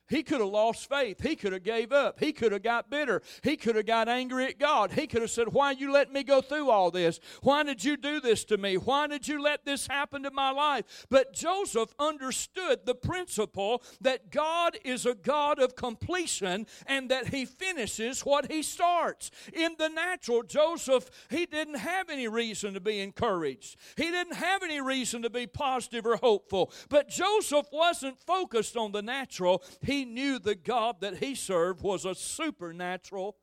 He 0.08 0.22
could 0.22 0.40
have 0.40 0.48
lost 0.48 0.88
faith. 0.88 1.20
He 1.20 1.36
could 1.36 1.52
have 1.52 1.64
gave 1.64 1.92
up. 1.92 2.20
He 2.20 2.32
could 2.32 2.52
have 2.52 2.62
got 2.62 2.90
bitter. 2.90 3.22
He 3.42 3.56
could 3.56 3.76
have 3.76 3.86
got 3.86 4.08
angry 4.08 4.46
at 4.46 4.58
God. 4.58 4.92
He 4.92 5.06
could 5.06 5.22
have 5.22 5.30
said, 5.30 5.52
"Why 5.52 5.72
you 5.72 5.90
let 5.90 6.12
me 6.12 6.22
go 6.22 6.40
through 6.40 6.70
all 6.70 6.90
this? 6.90 7.18
Why 7.42 7.62
did 7.62 7.82
you 7.82 7.96
do 7.96 8.20
this 8.20 8.44
to 8.44 8.56
me? 8.56 8.76
Why 8.76 9.06
did 9.06 9.26
you 9.26 9.40
let 9.42 9.64
this 9.64 9.86
happen 9.86 10.22
to 10.22 10.30
my 10.30 10.50
life?" 10.50 11.06
But 11.08 11.32
Joseph 11.32 11.94
understood 11.98 12.86
the 12.86 12.94
principle 12.94 13.82
that 14.00 14.30
God 14.30 14.78
is 14.84 15.06
a 15.06 15.14
God 15.14 15.58
of 15.58 15.74
completion 15.74 16.66
and 16.86 17.10
that 17.10 17.28
he 17.28 17.44
finishes 17.44 18.24
what 18.24 18.50
he 18.50 18.62
starts. 18.62 19.30
In 19.52 19.74
the 19.78 19.88
natural, 19.88 20.42
Joseph, 20.42 21.10
he 21.30 21.46
didn't 21.46 21.78
have 21.78 22.10
any 22.10 22.28
reason 22.28 22.74
to 22.74 22.80
be 22.80 23.00
encouraged. 23.00 23.76
He 23.96 24.10
didn't 24.10 24.34
have 24.34 24.62
any 24.62 24.80
reason 24.80 25.22
to 25.22 25.30
be 25.30 25.46
positive 25.46 26.06
or 26.06 26.16
hopeful. 26.16 26.72
But 26.88 27.08
Joseph 27.08 27.66
wasn't 27.72 28.20
focused 28.20 28.76
on 28.76 28.92
the 28.92 29.02
natural. 29.02 29.64
He 29.82 29.95
he 29.96 30.04
knew 30.04 30.38
the 30.38 30.54
God 30.54 31.00
that 31.00 31.18
he 31.18 31.34
served 31.34 31.82
was 31.82 32.04
a 32.04 32.14
supernatural 32.14 33.36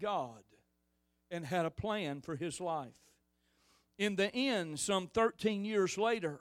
God 0.00 0.42
and 1.30 1.44
had 1.44 1.66
a 1.66 1.70
plan 1.70 2.20
for 2.20 2.34
his 2.34 2.60
life. 2.60 2.98
In 3.96 4.16
the 4.16 4.34
end, 4.34 4.80
some 4.80 5.06
13 5.06 5.64
years 5.64 5.96
later, 5.96 6.40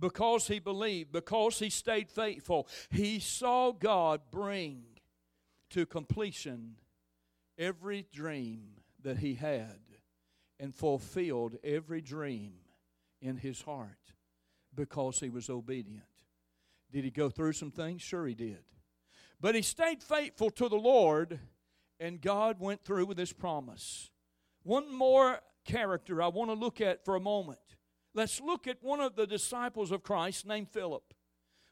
because 0.00 0.48
he 0.48 0.58
believed, 0.58 1.12
because 1.12 1.58
he 1.58 1.70
stayed 1.70 2.10
faithful, 2.10 2.66
he 2.90 3.20
saw 3.20 3.72
God 3.72 4.22
bring 4.30 4.82
to 5.70 5.86
completion 5.86 6.76
every 7.56 8.06
dream 8.12 8.80
that 9.02 9.18
he 9.18 9.34
had 9.34 9.78
and 10.58 10.74
fulfilled 10.74 11.56
every 11.62 12.00
dream 12.00 12.54
in 13.20 13.36
his 13.36 13.62
heart 13.62 14.14
because 14.74 15.20
he 15.20 15.28
was 15.28 15.48
obedient. 15.50 16.02
Did 16.90 17.04
he 17.04 17.10
go 17.10 17.28
through 17.28 17.52
some 17.52 17.70
things? 17.70 18.02
Sure, 18.02 18.26
he 18.26 18.34
did. 18.34 18.64
But 19.40 19.54
he 19.54 19.62
stayed 19.62 20.02
faithful 20.02 20.50
to 20.50 20.68
the 20.68 20.76
Lord, 20.76 21.38
and 22.00 22.20
God 22.20 22.58
went 22.58 22.84
through 22.84 23.06
with 23.06 23.18
his 23.18 23.32
promise. 23.32 24.10
One 24.62 24.92
more 24.92 25.40
character 25.64 26.20
I 26.22 26.28
want 26.28 26.50
to 26.50 26.54
look 26.54 26.80
at 26.80 27.04
for 27.04 27.14
a 27.14 27.20
moment. 27.20 27.58
Let's 28.14 28.40
look 28.40 28.66
at 28.66 28.82
one 28.82 29.00
of 29.00 29.14
the 29.14 29.26
disciples 29.26 29.92
of 29.92 30.02
Christ 30.02 30.46
named 30.46 30.70
Philip. 30.70 31.14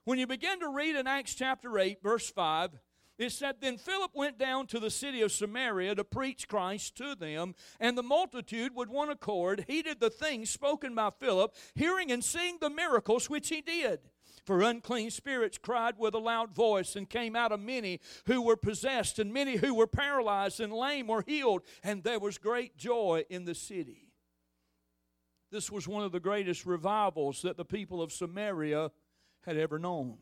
When 0.05 0.19
you 0.19 0.27
begin 0.27 0.61
to 0.61 0.69
read 0.69 0.95
in 0.95 1.09
Acts 1.09 1.35
chapter 1.35 1.79
8, 1.79 2.01
verse 2.03 2.31
5, 2.31 2.79
it 3.19 3.33
said, 3.33 3.57
Then 3.61 3.79
Philip 3.79 4.13
went 4.15 4.39
down 4.39 4.67
to 4.69 4.79
the 4.79 4.91
city 4.91 5.23
of 5.23 5.33
Samaria 5.33 5.95
to 5.95 6.05
preach 6.05 6.47
Christ 6.47 6.97
to 6.99 7.15
them, 7.15 7.55
and 7.81 7.97
the 7.97 8.03
multitude 8.03 8.77
with 8.77 8.89
one 8.89 9.09
accord 9.09 9.65
heeded 9.67 10.01
the 10.01 10.11
things 10.11 10.51
spoken 10.51 10.95
by 10.95 11.11
Philip, 11.19 11.55
hearing 11.75 12.13
and 12.13 12.23
seeing 12.23 12.59
the 12.61 12.71
miracles 12.71 13.31
which 13.31 13.49
he 13.49 13.63
did. 13.63 14.01
For 14.47 14.63
unclean 14.63 15.11
spirits 15.11 15.59
cried 15.59 15.99
with 15.99 16.15
a 16.15 16.19
loud 16.19 16.55
voice 16.55 16.95
and 16.95 17.11
came 17.11 17.35
out 17.35 17.51
of 17.51 17.59
many 17.59 18.01
who 18.27 18.41
were 18.41 18.57
possessed, 18.57 19.19
and 19.19 19.33
many 19.33 19.57
who 19.57 19.75
were 19.75 19.89
paralyzed 19.89 20.61
and 20.61 20.73
lame 20.73 21.09
were 21.09 21.25
healed, 21.27 21.63
and 21.83 22.05
there 22.05 22.21
was 22.21 22.39
great 22.39 22.77
joy 22.77 23.25
in 23.29 23.45
the 23.45 23.57
city. 23.57 24.13
This 25.51 25.69
was 25.69 25.89
one 25.89 26.05
of 26.05 26.13
the 26.13 26.21
greatest 26.21 26.65
revivals 26.65 27.43
that 27.43 27.57
the 27.57 27.65
people 27.65 28.01
of 28.01 28.13
Samaria 28.13 28.93
had 29.43 29.57
ever 29.57 29.81
known. 29.81 30.19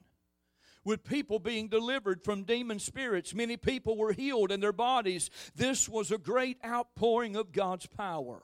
With 0.85 1.05
people 1.05 1.39
being 1.39 1.69
delivered 1.69 2.25
from 2.25 2.45
demon 2.45 2.79
spirits, 2.79 3.35
many 3.35 3.59
people 3.59 3.97
were 3.97 4.13
healed 4.13 4.51
in 4.51 4.61
their 4.61 4.73
bodies. 4.73 5.29
This 5.55 5.87
was 5.87 6.11
a 6.11 6.19
great 6.19 6.59
outpouring 6.65 7.37
of 7.37 7.53
God's 7.53 7.87
power. 7.87 8.43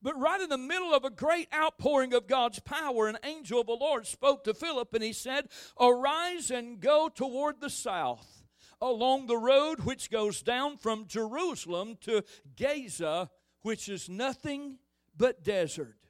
But 0.00 0.18
right 0.18 0.40
in 0.40 0.48
the 0.48 0.58
middle 0.58 0.94
of 0.94 1.04
a 1.04 1.10
great 1.10 1.48
outpouring 1.54 2.14
of 2.14 2.26
God's 2.26 2.58
power, 2.60 3.08
an 3.08 3.18
angel 3.24 3.60
of 3.60 3.66
the 3.66 3.72
Lord 3.72 4.06
spoke 4.06 4.44
to 4.44 4.54
Philip 4.54 4.92
and 4.94 5.02
he 5.02 5.12
said, 5.12 5.48
Arise 5.80 6.50
and 6.50 6.80
go 6.80 7.08
toward 7.08 7.60
the 7.60 7.70
south 7.70 8.44
along 8.80 9.26
the 9.26 9.38
road 9.38 9.84
which 9.84 10.10
goes 10.10 10.42
down 10.42 10.76
from 10.76 11.06
Jerusalem 11.06 11.96
to 12.02 12.24
Gaza, 12.56 13.30
which 13.62 13.88
is 13.88 14.08
nothing 14.08 14.78
but 15.16 15.44
desert. 15.44 16.01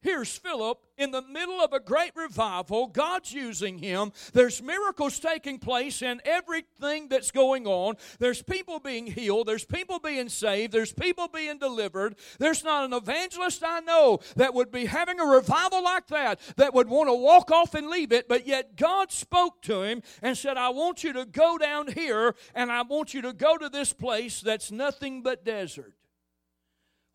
Here's 0.00 0.36
Philip 0.36 0.78
in 0.96 1.10
the 1.10 1.22
middle 1.22 1.60
of 1.60 1.72
a 1.72 1.80
great 1.80 2.12
revival. 2.14 2.86
God's 2.86 3.32
using 3.32 3.78
him. 3.78 4.12
There's 4.32 4.62
miracles 4.62 5.18
taking 5.18 5.58
place 5.58 6.02
in 6.02 6.20
everything 6.24 7.08
that's 7.08 7.32
going 7.32 7.66
on. 7.66 7.96
There's 8.20 8.40
people 8.40 8.78
being 8.78 9.08
healed. 9.08 9.48
There's 9.48 9.64
people 9.64 9.98
being 9.98 10.28
saved. 10.28 10.72
There's 10.72 10.92
people 10.92 11.26
being 11.26 11.58
delivered. 11.58 12.16
There's 12.38 12.62
not 12.62 12.84
an 12.84 12.92
evangelist 12.92 13.64
I 13.66 13.80
know 13.80 14.20
that 14.36 14.54
would 14.54 14.70
be 14.70 14.86
having 14.86 15.18
a 15.18 15.24
revival 15.24 15.82
like 15.82 16.06
that 16.08 16.38
that 16.56 16.74
would 16.74 16.88
want 16.88 17.08
to 17.08 17.14
walk 17.14 17.50
off 17.50 17.74
and 17.74 17.88
leave 17.88 18.12
it. 18.12 18.28
But 18.28 18.46
yet 18.46 18.76
God 18.76 19.10
spoke 19.10 19.62
to 19.62 19.82
him 19.82 20.02
and 20.22 20.38
said, 20.38 20.56
I 20.56 20.68
want 20.68 21.02
you 21.02 21.12
to 21.14 21.24
go 21.24 21.58
down 21.58 21.88
here 21.88 22.36
and 22.54 22.70
I 22.70 22.82
want 22.82 23.14
you 23.14 23.22
to 23.22 23.32
go 23.32 23.56
to 23.56 23.68
this 23.68 23.92
place 23.92 24.40
that's 24.40 24.70
nothing 24.70 25.22
but 25.22 25.44
desert. 25.44 25.97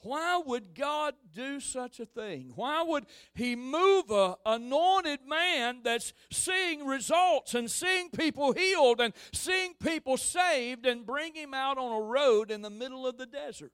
Why 0.03 0.41
would 0.45 0.75
God 0.75 1.15
do 1.33 1.59
such 1.59 1.99
a 1.99 2.05
thing? 2.05 2.51
Why 2.55 2.83
would 2.83 3.05
He 3.33 3.55
move 3.55 4.11
a 4.11 4.35
anointed 4.45 5.21
man 5.27 5.79
that's 5.83 6.13
seeing 6.31 6.85
results 6.85 7.55
and 7.55 7.71
seeing 7.71 8.09
people 8.09 8.53
healed 8.53 8.99
and 8.99 9.13
seeing 9.33 9.73
people 9.75 10.17
saved 10.17 10.85
and 10.85 11.05
bring 11.05 11.33
him 11.33 11.53
out 11.53 11.77
on 11.77 12.01
a 12.01 12.05
road 12.05 12.51
in 12.51 12.61
the 12.61 12.69
middle 12.69 13.07
of 13.07 13.17
the 13.17 13.25
desert? 13.25 13.71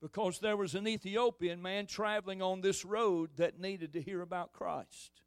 Because 0.00 0.38
there 0.38 0.56
was 0.56 0.74
an 0.74 0.86
Ethiopian 0.86 1.60
man 1.60 1.86
traveling 1.86 2.40
on 2.40 2.60
this 2.60 2.84
road 2.84 3.30
that 3.36 3.58
needed 3.58 3.92
to 3.94 4.02
hear 4.02 4.20
about 4.20 4.52
Christ. 4.52 5.22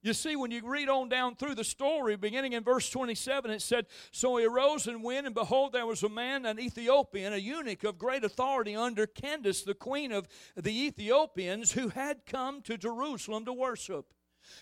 You 0.00 0.12
see, 0.12 0.36
when 0.36 0.52
you 0.52 0.60
read 0.64 0.88
on 0.88 1.08
down 1.08 1.34
through 1.34 1.56
the 1.56 1.64
story, 1.64 2.16
beginning 2.16 2.52
in 2.52 2.62
verse 2.62 2.88
27, 2.88 3.50
it 3.50 3.62
said, 3.62 3.86
So 4.12 4.36
he 4.36 4.44
arose 4.44 4.86
and 4.86 5.02
went, 5.02 5.26
and 5.26 5.34
behold, 5.34 5.72
there 5.72 5.86
was 5.86 6.04
a 6.04 6.08
man, 6.08 6.46
an 6.46 6.60
Ethiopian, 6.60 7.32
a 7.32 7.36
eunuch 7.36 7.82
of 7.82 7.98
great 7.98 8.22
authority 8.22 8.76
under 8.76 9.06
Candace, 9.06 9.62
the 9.62 9.74
queen 9.74 10.12
of 10.12 10.28
the 10.56 10.86
Ethiopians, 10.86 11.72
who 11.72 11.88
had 11.88 12.26
come 12.26 12.62
to 12.62 12.78
Jerusalem 12.78 13.44
to 13.46 13.52
worship. 13.52 14.14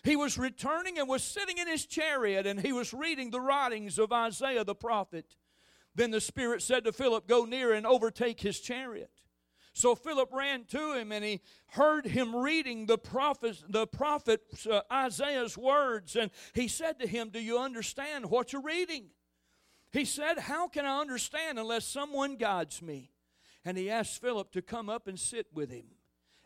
He 0.02 0.16
was 0.16 0.38
returning 0.38 0.98
and 0.98 1.08
was 1.08 1.22
sitting 1.22 1.58
in 1.58 1.68
his 1.68 1.84
chariot, 1.84 2.46
and 2.46 2.60
he 2.60 2.72
was 2.72 2.94
reading 2.94 3.30
the 3.30 3.40
writings 3.40 3.98
of 3.98 4.12
Isaiah 4.12 4.64
the 4.64 4.74
prophet. 4.74 5.36
Then 5.94 6.10
the 6.10 6.20
Spirit 6.20 6.62
said 6.62 6.84
to 6.84 6.92
Philip, 6.92 7.28
Go 7.28 7.44
near 7.44 7.72
and 7.74 7.86
overtake 7.86 8.40
his 8.40 8.60
chariot. 8.60 9.15
So 9.76 9.94
Philip 9.94 10.32
ran 10.32 10.64
to 10.70 10.94
him 10.94 11.12
and 11.12 11.22
he 11.22 11.42
heard 11.66 12.06
him 12.06 12.34
reading 12.34 12.86
the 12.86 12.96
prophet, 12.96 13.62
the 13.68 13.86
prophet 13.86 14.40
uh, 14.70 14.80
Isaiah's 14.90 15.58
words. 15.58 16.16
And 16.16 16.30
he 16.54 16.66
said 16.66 16.98
to 17.00 17.06
him, 17.06 17.28
Do 17.28 17.40
you 17.40 17.58
understand 17.58 18.30
what 18.30 18.54
you're 18.54 18.62
reading? 18.62 19.08
He 19.92 20.06
said, 20.06 20.38
How 20.38 20.66
can 20.66 20.86
I 20.86 20.98
understand 20.98 21.58
unless 21.58 21.84
someone 21.84 22.36
guides 22.36 22.80
me? 22.80 23.10
And 23.66 23.76
he 23.76 23.90
asked 23.90 24.22
Philip 24.22 24.50
to 24.52 24.62
come 24.62 24.88
up 24.88 25.08
and 25.08 25.20
sit 25.20 25.48
with 25.52 25.70
him. 25.70 25.84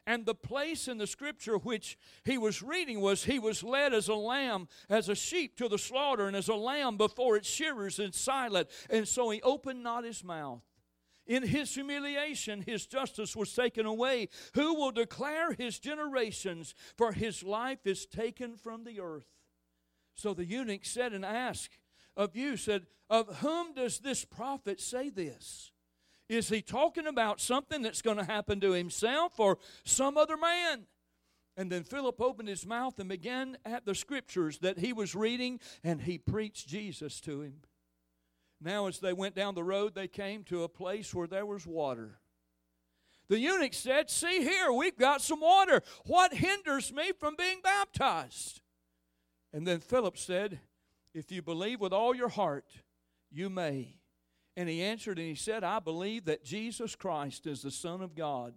And 0.08 0.26
the 0.26 0.34
place 0.34 0.88
in 0.88 0.98
the 0.98 1.06
scripture 1.06 1.56
which 1.56 1.96
he 2.24 2.36
was 2.36 2.64
reading 2.64 3.00
was 3.00 3.22
he 3.22 3.38
was 3.38 3.62
led 3.62 3.94
as 3.94 4.08
a 4.08 4.14
lamb, 4.14 4.66
as 4.88 5.08
a 5.08 5.14
sheep 5.14 5.56
to 5.58 5.68
the 5.68 5.78
slaughter, 5.78 6.26
and 6.26 6.34
as 6.34 6.48
a 6.48 6.56
lamb 6.56 6.96
before 6.96 7.36
its 7.36 7.48
shearers 7.48 8.00
is 8.00 8.16
silent. 8.16 8.68
And 8.90 9.06
so 9.06 9.30
he 9.30 9.40
opened 9.42 9.84
not 9.84 10.02
his 10.02 10.24
mouth. 10.24 10.62
In 11.30 11.44
his 11.44 11.72
humiliation, 11.72 12.62
his 12.62 12.86
justice 12.86 13.36
was 13.36 13.54
taken 13.54 13.86
away. 13.86 14.28
Who 14.54 14.74
will 14.74 14.90
declare 14.90 15.52
his 15.52 15.78
generations? 15.78 16.74
For 16.98 17.12
his 17.12 17.44
life 17.44 17.86
is 17.86 18.04
taken 18.04 18.56
from 18.56 18.82
the 18.82 18.98
earth. 18.98 19.28
So 20.16 20.34
the 20.34 20.44
eunuch 20.44 20.84
said 20.84 21.12
and 21.12 21.24
asked 21.24 21.78
of 22.16 22.34
you, 22.34 22.56
said, 22.56 22.86
Of 23.08 23.36
whom 23.36 23.74
does 23.74 24.00
this 24.00 24.24
prophet 24.24 24.80
say 24.80 25.08
this? 25.08 25.70
Is 26.28 26.48
he 26.48 26.62
talking 26.62 27.06
about 27.06 27.40
something 27.40 27.80
that's 27.80 28.02
going 28.02 28.16
to 28.16 28.24
happen 28.24 28.58
to 28.62 28.72
himself 28.72 29.38
or 29.38 29.58
some 29.84 30.18
other 30.18 30.36
man? 30.36 30.86
And 31.56 31.70
then 31.70 31.84
Philip 31.84 32.20
opened 32.20 32.48
his 32.48 32.66
mouth 32.66 32.98
and 32.98 33.08
began 33.08 33.56
at 33.64 33.86
the 33.86 33.94
scriptures 33.94 34.58
that 34.58 34.80
he 34.80 34.92
was 34.92 35.14
reading, 35.14 35.60
and 35.84 36.02
he 36.02 36.18
preached 36.18 36.66
Jesus 36.66 37.20
to 37.20 37.42
him. 37.42 37.60
Now, 38.60 38.86
as 38.86 38.98
they 38.98 39.12
went 39.12 39.34
down 39.34 39.54
the 39.54 39.64
road, 39.64 39.94
they 39.94 40.08
came 40.08 40.44
to 40.44 40.64
a 40.64 40.68
place 40.68 41.14
where 41.14 41.26
there 41.26 41.46
was 41.46 41.66
water. 41.66 42.18
The 43.28 43.38
eunuch 43.38 43.74
said, 43.74 44.10
See 44.10 44.42
here, 44.42 44.72
we've 44.72 44.98
got 44.98 45.22
some 45.22 45.40
water. 45.40 45.82
What 46.04 46.34
hinders 46.34 46.92
me 46.92 47.12
from 47.18 47.36
being 47.36 47.60
baptized? 47.62 48.60
And 49.52 49.66
then 49.66 49.80
Philip 49.80 50.18
said, 50.18 50.60
If 51.14 51.32
you 51.32 51.40
believe 51.40 51.80
with 51.80 51.92
all 51.92 52.14
your 52.14 52.28
heart, 52.28 52.66
you 53.30 53.48
may. 53.48 53.94
And 54.56 54.68
he 54.68 54.82
answered 54.82 55.18
and 55.18 55.28
he 55.28 55.36
said, 55.36 55.64
I 55.64 55.78
believe 55.78 56.24
that 56.26 56.44
Jesus 56.44 56.96
Christ 56.96 57.46
is 57.46 57.62
the 57.62 57.70
Son 57.70 58.02
of 58.02 58.14
God. 58.14 58.54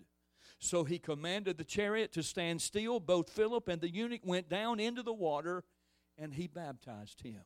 So 0.60 0.84
he 0.84 0.98
commanded 0.98 1.58
the 1.58 1.64
chariot 1.64 2.12
to 2.14 2.24
stand 2.24 2.62
still. 2.62 3.00
Both 3.00 3.30
Philip 3.30 3.68
and 3.68 3.80
the 3.80 3.94
eunuch 3.94 4.22
went 4.26 4.50
down 4.50 4.80
into 4.80 5.04
the 5.04 5.14
water, 5.14 5.64
and 6.18 6.34
he 6.34 6.48
baptized 6.48 7.22
him. 7.22 7.42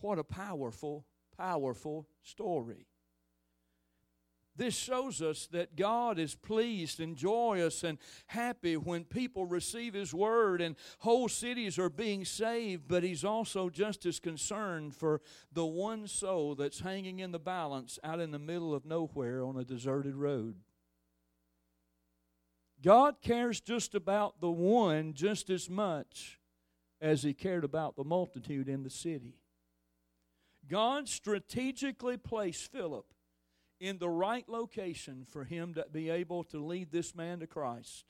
What 0.00 0.18
a 0.18 0.24
powerful, 0.24 1.06
powerful 1.36 2.06
story. 2.22 2.86
This 4.56 4.74
shows 4.76 5.20
us 5.20 5.48
that 5.48 5.74
God 5.74 6.18
is 6.18 6.36
pleased 6.36 7.00
and 7.00 7.16
joyous 7.16 7.82
and 7.82 7.98
happy 8.28 8.76
when 8.76 9.04
people 9.04 9.46
receive 9.46 9.94
His 9.94 10.14
Word 10.14 10.60
and 10.60 10.76
whole 11.00 11.28
cities 11.28 11.76
are 11.76 11.90
being 11.90 12.24
saved, 12.24 12.86
but 12.86 13.02
He's 13.02 13.24
also 13.24 13.68
just 13.68 14.06
as 14.06 14.20
concerned 14.20 14.94
for 14.94 15.20
the 15.52 15.66
one 15.66 16.06
soul 16.06 16.54
that's 16.54 16.80
hanging 16.80 17.18
in 17.18 17.32
the 17.32 17.40
balance 17.40 17.98
out 18.04 18.20
in 18.20 18.30
the 18.30 18.38
middle 18.38 18.74
of 18.74 18.84
nowhere 18.84 19.42
on 19.44 19.56
a 19.56 19.64
deserted 19.64 20.14
road. 20.14 20.54
God 22.80 23.16
cares 23.22 23.60
just 23.60 23.94
about 23.96 24.40
the 24.40 24.50
one 24.50 25.14
just 25.14 25.50
as 25.50 25.68
much 25.68 26.38
as 27.00 27.24
He 27.24 27.34
cared 27.34 27.64
about 27.64 27.96
the 27.96 28.04
multitude 28.04 28.68
in 28.68 28.84
the 28.84 28.90
city. 28.90 29.40
God 30.68 31.08
strategically 31.08 32.16
placed 32.16 32.72
Philip 32.72 33.06
in 33.80 33.98
the 33.98 34.08
right 34.08 34.48
location 34.48 35.26
for 35.28 35.44
him 35.44 35.74
to 35.74 35.86
be 35.92 36.10
able 36.10 36.44
to 36.44 36.64
lead 36.64 36.90
this 36.90 37.14
man 37.14 37.40
to 37.40 37.46
Christ. 37.46 38.04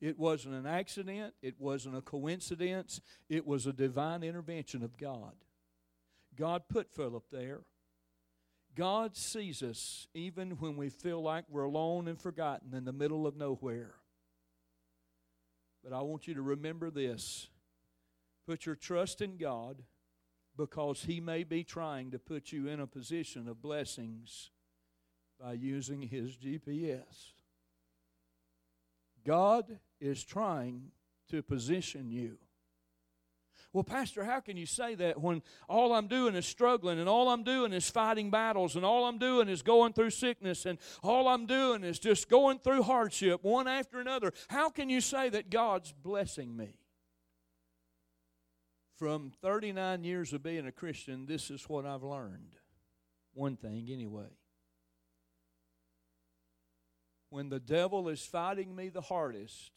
It 0.00 0.18
wasn't 0.18 0.54
an 0.54 0.66
accident, 0.66 1.34
it 1.42 1.54
wasn't 1.58 1.96
a 1.96 2.02
coincidence, 2.02 3.00
it 3.28 3.46
was 3.46 3.66
a 3.66 3.72
divine 3.72 4.22
intervention 4.22 4.82
of 4.82 4.98
God. 4.98 5.34
God 6.36 6.64
put 6.68 6.92
Philip 6.94 7.24
there. 7.30 7.60
God 8.74 9.16
sees 9.16 9.62
us 9.62 10.06
even 10.12 10.50
when 10.58 10.76
we 10.76 10.90
feel 10.90 11.22
like 11.22 11.44
we're 11.48 11.64
alone 11.64 12.08
and 12.08 12.20
forgotten 12.20 12.74
in 12.74 12.84
the 12.84 12.92
middle 12.92 13.26
of 13.26 13.36
nowhere. 13.36 13.94
But 15.82 15.94
I 15.94 16.02
want 16.02 16.26
you 16.26 16.34
to 16.34 16.42
remember 16.42 16.90
this 16.90 17.48
put 18.46 18.66
your 18.66 18.74
trust 18.74 19.22
in 19.22 19.38
God 19.38 19.82
because 20.56 21.04
He 21.04 21.20
may 21.20 21.44
be 21.44 21.64
trying 21.64 22.10
to 22.10 22.18
put 22.18 22.52
you 22.52 22.68
in 22.68 22.80
a 22.80 22.86
position 22.86 23.48
of 23.48 23.62
blessings 23.62 24.50
by 25.40 25.52
using 25.52 26.02
His 26.02 26.36
GPS. 26.36 27.32
God 29.24 29.78
is 30.00 30.24
trying 30.24 30.92
to 31.30 31.42
position 31.42 32.10
you. 32.10 32.38
Well, 33.72 33.84
Pastor, 33.84 34.24
how 34.24 34.40
can 34.40 34.56
you 34.56 34.64
say 34.64 34.94
that 34.94 35.20
when 35.20 35.42
all 35.68 35.92
I'm 35.92 36.08
doing 36.08 36.34
is 36.34 36.46
struggling 36.46 36.98
and 36.98 37.08
all 37.08 37.28
I'm 37.28 37.42
doing 37.42 37.74
is 37.74 37.90
fighting 37.90 38.30
battles 38.30 38.74
and 38.74 38.84
all 38.84 39.04
I'm 39.04 39.18
doing 39.18 39.50
is 39.50 39.60
going 39.60 39.92
through 39.92 40.10
sickness 40.10 40.64
and 40.64 40.78
all 41.02 41.28
I'm 41.28 41.46
doing 41.46 41.84
is 41.84 41.98
just 41.98 42.30
going 42.30 42.58
through 42.58 42.84
hardship 42.84 43.44
one 43.44 43.68
after 43.68 44.00
another? 44.00 44.32
How 44.48 44.70
can 44.70 44.88
you 44.88 45.02
say 45.02 45.28
that 45.28 45.50
God's 45.50 45.92
blessing 45.92 46.56
me? 46.56 46.78
From 48.96 49.30
39 49.42 50.04
years 50.04 50.32
of 50.32 50.42
being 50.42 50.66
a 50.66 50.72
Christian, 50.72 51.26
this 51.26 51.50
is 51.50 51.68
what 51.68 51.84
I've 51.84 52.02
learned. 52.02 52.56
One 53.34 53.56
thing, 53.56 53.88
anyway. 53.90 54.30
When 57.28 57.50
the 57.50 57.60
devil 57.60 58.08
is 58.08 58.22
fighting 58.22 58.74
me 58.74 58.88
the 58.88 59.02
hardest, 59.02 59.72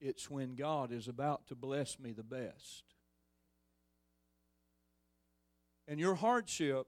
it's 0.00 0.30
when 0.30 0.54
God 0.54 0.92
is 0.92 1.08
about 1.08 1.46
to 1.48 1.54
bless 1.54 1.98
me 1.98 2.12
the 2.12 2.22
best. 2.22 2.84
And 5.86 6.00
your 6.00 6.14
hardship 6.14 6.86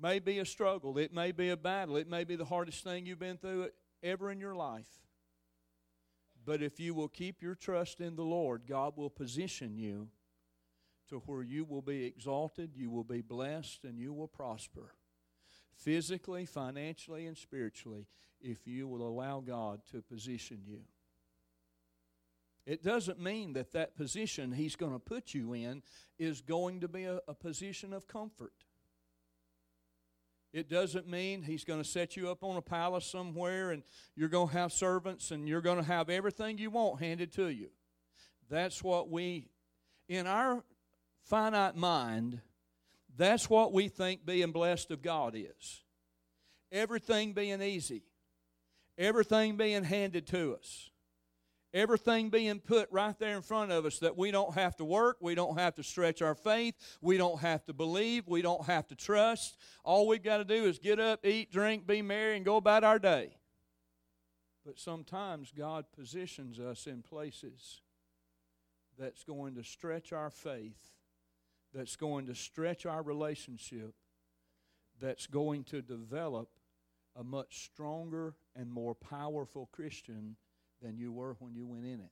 may 0.00 0.18
be 0.18 0.40
a 0.40 0.44
struggle, 0.44 0.98
it 0.98 1.14
may 1.14 1.30
be 1.30 1.50
a 1.50 1.56
battle, 1.56 1.96
it 1.96 2.10
may 2.10 2.24
be 2.24 2.34
the 2.34 2.44
hardest 2.44 2.82
thing 2.82 3.06
you've 3.06 3.20
been 3.20 3.36
through 3.36 3.68
ever 4.02 4.32
in 4.32 4.40
your 4.40 4.56
life. 4.56 4.88
But 6.44 6.60
if 6.60 6.80
you 6.80 6.92
will 6.92 7.08
keep 7.08 7.40
your 7.40 7.54
trust 7.54 8.00
in 8.00 8.16
the 8.16 8.24
Lord, 8.24 8.62
God 8.66 8.96
will 8.96 9.10
position 9.10 9.78
you 9.78 10.08
to 11.08 11.18
where 11.26 11.42
you 11.42 11.64
will 11.64 11.82
be 11.82 12.04
exalted, 12.04 12.70
you 12.74 12.90
will 12.90 13.04
be 13.04 13.20
blessed, 13.20 13.84
and 13.84 13.98
you 13.98 14.12
will 14.12 14.28
prosper 14.28 14.94
physically, 15.76 16.46
financially, 16.46 17.26
and 17.26 17.36
spiritually 17.36 18.06
if 18.40 18.66
you 18.66 18.86
will 18.86 19.06
allow 19.06 19.40
God 19.40 19.80
to 19.90 20.02
position 20.02 20.60
you. 20.66 20.80
It 22.66 22.82
doesn't 22.82 23.20
mean 23.20 23.52
that 23.54 23.72
that 23.72 23.96
position 23.96 24.52
He's 24.52 24.76
going 24.76 24.92
to 24.92 24.98
put 24.98 25.34
you 25.34 25.52
in 25.52 25.82
is 26.18 26.40
going 26.40 26.80
to 26.80 26.88
be 26.88 27.04
a, 27.04 27.20
a 27.28 27.34
position 27.34 27.92
of 27.92 28.08
comfort. 28.08 28.52
It 30.52 30.70
doesn't 30.70 31.08
mean 31.08 31.42
He's 31.42 31.64
going 31.64 31.82
to 31.82 31.88
set 31.88 32.16
you 32.16 32.30
up 32.30 32.42
on 32.42 32.56
a 32.56 32.62
palace 32.62 33.04
somewhere 33.04 33.72
and 33.72 33.82
you're 34.16 34.28
going 34.28 34.48
to 34.48 34.54
have 34.54 34.72
servants 34.72 35.30
and 35.30 35.48
you're 35.48 35.60
going 35.60 35.78
to 35.78 35.84
have 35.84 36.08
everything 36.08 36.56
you 36.56 36.70
want 36.70 37.00
handed 37.00 37.32
to 37.32 37.48
you. 37.48 37.68
That's 38.48 38.82
what 38.82 39.10
we, 39.10 39.48
in 40.08 40.26
our 40.26 40.62
finite 41.24 41.76
mind, 41.76 42.40
that's 43.16 43.48
what 43.48 43.72
we 43.72 43.88
think 43.88 44.24
being 44.26 44.52
blessed 44.52 44.90
of 44.90 45.02
God 45.02 45.34
is. 45.36 45.82
Everything 46.72 47.32
being 47.32 47.62
easy, 47.62 48.02
everything 48.98 49.56
being 49.56 49.84
handed 49.84 50.26
to 50.28 50.56
us, 50.56 50.90
everything 51.72 52.30
being 52.30 52.58
put 52.58 52.88
right 52.90 53.16
there 53.18 53.36
in 53.36 53.42
front 53.42 53.70
of 53.70 53.84
us 53.84 54.00
that 54.00 54.16
we 54.16 54.30
don't 54.30 54.54
have 54.54 54.76
to 54.76 54.84
work, 54.84 55.16
we 55.20 55.34
don't 55.34 55.58
have 55.58 55.74
to 55.76 55.84
stretch 55.84 56.20
our 56.20 56.34
faith, 56.34 56.74
we 57.00 57.16
don't 57.16 57.40
have 57.40 57.64
to 57.66 57.72
believe, 57.72 58.26
we 58.26 58.42
don't 58.42 58.64
have 58.66 58.86
to 58.88 58.96
trust. 58.96 59.56
All 59.84 60.08
we've 60.08 60.22
got 60.22 60.38
to 60.38 60.44
do 60.44 60.64
is 60.64 60.78
get 60.78 60.98
up, 60.98 61.24
eat, 61.24 61.52
drink, 61.52 61.86
be 61.86 62.02
merry, 62.02 62.36
and 62.36 62.44
go 62.44 62.56
about 62.56 62.82
our 62.82 62.98
day. 62.98 63.36
But 64.66 64.78
sometimes 64.78 65.52
God 65.56 65.84
positions 65.94 66.58
us 66.58 66.86
in 66.86 67.02
places 67.02 67.82
that's 68.98 69.22
going 69.22 69.54
to 69.56 69.62
stretch 69.62 70.12
our 70.12 70.30
faith 70.30 70.93
that's 71.74 71.96
going 71.96 72.26
to 72.26 72.34
stretch 72.34 72.86
our 72.86 73.02
relationship, 73.02 73.94
that's 75.00 75.26
going 75.26 75.64
to 75.64 75.82
develop 75.82 76.48
a 77.16 77.24
much 77.24 77.64
stronger 77.64 78.34
and 78.56 78.70
more 78.70 78.94
powerful 78.94 79.68
Christian 79.72 80.36
than 80.80 80.96
you 80.96 81.12
were 81.12 81.36
when 81.40 81.54
you 81.54 81.66
went 81.66 81.84
in 81.84 82.00
it. 82.00 82.10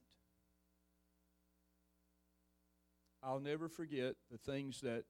I'll 3.23 3.41
never 3.41 3.69
forget 3.69 4.17
the 4.31 4.39
things 4.39 4.81
that 4.81 5.05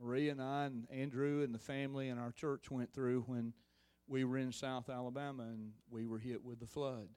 Marie 0.00 0.28
and 0.28 0.42
I 0.42 0.66
and 0.66 0.86
Andrew 0.90 1.42
and 1.42 1.54
the 1.54 1.58
family 1.58 2.08
and 2.08 2.18
our 2.18 2.32
church 2.32 2.70
went 2.70 2.92
through 2.92 3.22
when 3.26 3.52
we 4.08 4.24
were 4.24 4.38
in 4.38 4.52
South 4.52 4.88
Alabama 4.88 5.44
and 5.44 5.72
we 5.90 6.06
were 6.06 6.18
hit 6.18 6.44
with 6.44 6.58
the 6.58 6.66
flood. 6.66 7.08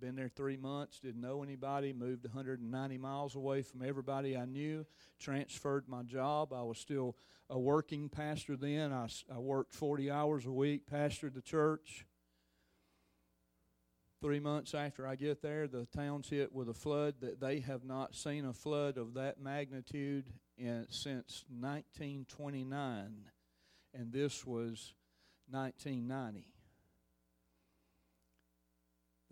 Been 0.00 0.14
there 0.14 0.28
three 0.28 0.56
months, 0.56 1.00
didn't 1.00 1.20
know 1.20 1.42
anybody, 1.42 1.92
moved 1.92 2.24
190 2.24 2.98
miles 2.98 3.34
away 3.34 3.62
from 3.62 3.82
everybody 3.82 4.36
I 4.36 4.44
knew, 4.44 4.86
transferred 5.18 5.88
my 5.88 6.02
job. 6.02 6.52
I 6.52 6.62
was 6.62 6.78
still 6.78 7.16
a 7.50 7.58
working 7.58 8.08
pastor 8.08 8.56
then. 8.56 8.92
I, 8.92 9.08
I 9.34 9.38
worked 9.38 9.74
40 9.74 10.10
hours 10.10 10.46
a 10.46 10.52
week, 10.52 10.88
pastored 10.88 11.34
the 11.34 11.42
church. 11.42 12.06
Three 14.20 14.40
months 14.40 14.74
after 14.74 15.06
I 15.06 15.16
get 15.16 15.42
there, 15.42 15.66
the 15.66 15.86
town's 15.86 16.28
hit 16.28 16.52
with 16.52 16.68
a 16.68 16.74
flood 16.74 17.14
that 17.20 17.40
they 17.40 17.60
have 17.60 17.84
not 17.84 18.14
seen 18.14 18.44
a 18.44 18.52
flood 18.52 18.98
of 18.98 19.14
that 19.14 19.40
magnitude 19.40 20.26
in, 20.56 20.86
since 20.90 21.44
1929, 21.48 23.30
and 23.94 24.12
this 24.12 24.44
was 24.44 24.94
1990 25.50 26.57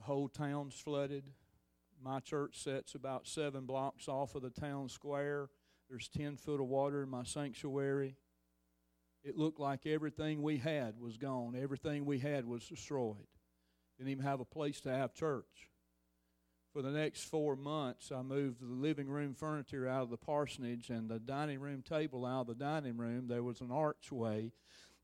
whole 0.06 0.28
town's 0.28 0.74
flooded. 0.74 1.24
My 2.02 2.20
church 2.20 2.58
sits 2.62 2.94
about 2.94 3.26
seven 3.26 3.66
blocks 3.66 4.08
off 4.08 4.34
of 4.34 4.42
the 4.42 4.50
town 4.50 4.88
square. 4.88 5.48
There's 5.88 6.08
10 6.08 6.36
foot 6.36 6.60
of 6.60 6.66
water 6.66 7.02
in 7.02 7.08
my 7.08 7.24
sanctuary. 7.24 8.16
It 9.22 9.36
looked 9.36 9.60
like 9.60 9.86
everything 9.86 10.42
we 10.42 10.58
had 10.58 10.98
was 11.00 11.16
gone. 11.16 11.56
Everything 11.60 12.04
we 12.04 12.18
had 12.18 12.46
was 12.46 12.66
destroyed. 12.66 13.26
Didn't 13.98 14.10
even 14.10 14.24
have 14.24 14.40
a 14.40 14.44
place 14.44 14.80
to 14.82 14.90
have 14.90 15.14
church. 15.14 15.70
For 16.72 16.82
the 16.82 16.90
next 16.90 17.24
four 17.24 17.56
months, 17.56 18.12
I 18.12 18.22
moved 18.22 18.60
the 18.60 18.66
living 18.66 19.08
room 19.08 19.34
furniture 19.34 19.88
out 19.88 20.02
of 20.02 20.10
the 20.10 20.16
parsonage 20.16 20.90
and 20.90 21.08
the 21.08 21.18
dining 21.18 21.60
room 21.60 21.82
table 21.82 22.26
out 22.26 22.42
of 22.42 22.46
the 22.48 22.64
dining 22.64 22.98
room. 22.98 23.28
There 23.28 23.42
was 23.42 23.60
an 23.60 23.70
archway 23.70 24.52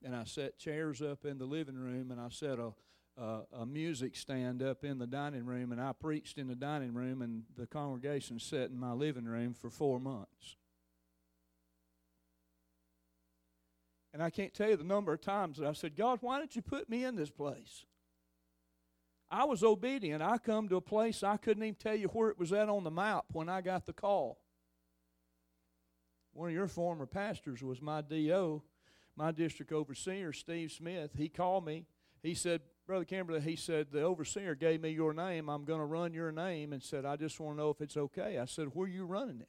and 0.04 0.16
I 0.16 0.24
set 0.24 0.58
chairs 0.58 1.00
up 1.00 1.24
in 1.24 1.38
the 1.38 1.44
living 1.44 1.76
room, 1.76 2.10
and 2.10 2.20
I 2.20 2.28
set 2.28 2.58
a 2.58 2.72
uh, 3.20 3.40
a 3.52 3.66
music 3.66 4.16
stand 4.16 4.62
up 4.62 4.84
in 4.84 4.98
the 4.98 5.06
dining 5.06 5.44
room, 5.44 5.72
and 5.72 5.80
I 5.80 5.92
preached 5.92 6.38
in 6.38 6.48
the 6.48 6.54
dining 6.54 6.94
room, 6.94 7.22
and 7.22 7.42
the 7.56 7.66
congregation 7.66 8.38
sat 8.38 8.70
in 8.70 8.78
my 8.78 8.92
living 8.92 9.26
room 9.26 9.54
for 9.54 9.70
four 9.70 10.00
months. 10.00 10.56
And 14.14 14.22
I 14.22 14.30
can't 14.30 14.52
tell 14.52 14.68
you 14.68 14.76
the 14.76 14.84
number 14.84 15.12
of 15.12 15.20
times 15.20 15.58
that 15.58 15.66
I 15.66 15.72
said, 15.72 15.96
God, 15.96 16.18
why 16.20 16.38
didn't 16.38 16.56
you 16.56 16.62
put 16.62 16.88
me 16.88 17.04
in 17.04 17.16
this 17.16 17.30
place? 17.30 17.84
I 19.30 19.44
was 19.44 19.62
obedient. 19.62 20.22
I 20.22 20.36
come 20.36 20.68
to 20.68 20.76
a 20.76 20.82
place 20.82 21.22
I 21.22 21.38
couldn't 21.38 21.62
even 21.62 21.76
tell 21.76 21.94
you 21.94 22.08
where 22.08 22.28
it 22.28 22.38
was 22.38 22.52
at 22.52 22.68
on 22.68 22.84
the 22.84 22.90
map 22.90 23.24
when 23.32 23.48
I 23.48 23.62
got 23.62 23.86
the 23.86 23.94
call. 23.94 24.38
One 26.34 26.48
of 26.48 26.54
your 26.54 26.68
former 26.68 27.06
pastors 27.06 27.62
was 27.62 27.80
my 27.80 28.02
DO, 28.02 28.62
my 29.16 29.32
district 29.32 29.72
overseer, 29.72 30.34
Steve 30.34 30.72
Smith. 30.72 31.12
He 31.16 31.28
called 31.30 31.64
me. 31.64 31.86
He 32.22 32.34
said, 32.34 32.60
Brother 32.86 33.04
Kimberly, 33.04 33.40
he 33.40 33.56
said, 33.56 33.88
the 33.92 34.02
overseer 34.02 34.54
gave 34.54 34.80
me 34.80 34.90
your 34.90 35.14
name. 35.14 35.48
I'm 35.48 35.64
going 35.64 35.78
to 35.78 35.86
run 35.86 36.12
your 36.12 36.32
name 36.32 36.72
and 36.72 36.82
said, 36.82 37.04
I 37.04 37.16
just 37.16 37.38
want 37.38 37.56
to 37.56 37.62
know 37.62 37.70
if 37.70 37.80
it's 37.80 37.96
okay. 37.96 38.38
I 38.38 38.44
said, 38.44 38.68
Where 38.74 38.86
are 38.86 38.90
you 38.90 39.04
running 39.04 39.40
it? 39.40 39.48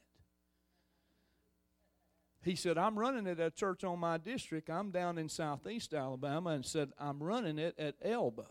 He 2.42 2.56
said, 2.56 2.76
I'm 2.76 2.98
running 2.98 3.26
it 3.26 3.40
at 3.40 3.46
a 3.46 3.50
church 3.50 3.84
on 3.84 3.98
my 3.98 4.18
district. 4.18 4.68
I'm 4.68 4.90
down 4.90 5.18
in 5.18 5.28
southeast 5.28 5.94
Alabama 5.94 6.50
and 6.50 6.64
said, 6.64 6.90
I'm 6.98 7.22
running 7.22 7.58
it 7.58 7.74
at 7.78 7.94
Elba. 8.02 8.46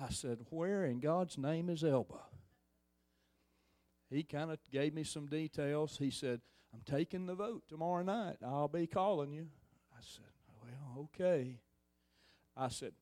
I 0.00 0.10
said, 0.10 0.38
Where 0.48 0.84
in 0.84 1.00
God's 1.00 1.36
name 1.36 1.68
is 1.68 1.84
Elba? 1.84 2.20
He 4.08 4.22
kind 4.22 4.50
of 4.50 4.58
gave 4.72 4.94
me 4.94 5.04
some 5.04 5.26
details. 5.26 5.98
He 5.98 6.10
said, 6.10 6.40
I'm 6.72 6.82
taking 6.86 7.26
the 7.26 7.34
vote 7.34 7.64
tomorrow 7.68 8.02
night. 8.02 8.36
I'll 8.44 8.68
be 8.68 8.86
calling 8.86 9.32
you. 9.32 9.48
I 9.92 10.00
said, 10.00 10.24
Well, 10.62 11.08
okay. 11.14 11.58
I 12.56 12.68
said, 12.68 12.92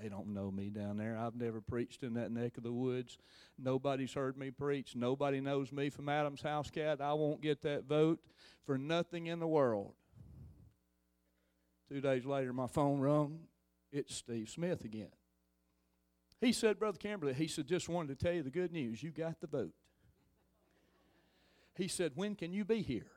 They 0.00 0.08
don't 0.08 0.28
know 0.28 0.50
me 0.50 0.70
down 0.70 0.96
there. 0.96 1.16
I've 1.16 1.34
never 1.34 1.60
preached 1.60 2.02
in 2.02 2.14
that 2.14 2.30
neck 2.30 2.56
of 2.56 2.62
the 2.62 2.72
woods. 2.72 3.18
Nobody's 3.58 4.12
heard 4.12 4.36
me 4.36 4.50
preach. 4.50 4.94
Nobody 4.94 5.40
knows 5.40 5.72
me 5.72 5.90
from 5.90 6.08
Adam's 6.08 6.42
house 6.42 6.70
cat. 6.70 7.00
I 7.00 7.12
won't 7.14 7.40
get 7.40 7.62
that 7.62 7.84
vote 7.84 8.20
for 8.64 8.78
nothing 8.78 9.26
in 9.26 9.40
the 9.40 9.46
world. 9.46 9.92
Two 11.88 12.00
days 12.00 12.24
later, 12.24 12.52
my 12.52 12.66
phone 12.66 13.00
rung. 13.00 13.40
It's 13.90 14.14
Steve 14.14 14.50
Smith 14.50 14.84
again. 14.84 15.08
He 16.40 16.52
said, 16.52 16.78
Brother 16.78 16.98
Kimberly, 16.98 17.34
he 17.34 17.48
said, 17.48 17.66
just 17.66 17.88
wanted 17.88 18.16
to 18.18 18.24
tell 18.24 18.34
you 18.34 18.42
the 18.42 18.50
good 18.50 18.72
news. 18.72 19.02
You 19.02 19.10
got 19.10 19.40
the 19.40 19.46
vote. 19.46 19.74
He 21.74 21.88
said, 21.88 22.12
When 22.14 22.34
can 22.34 22.52
you 22.52 22.64
be 22.64 22.82
here? 22.82 23.10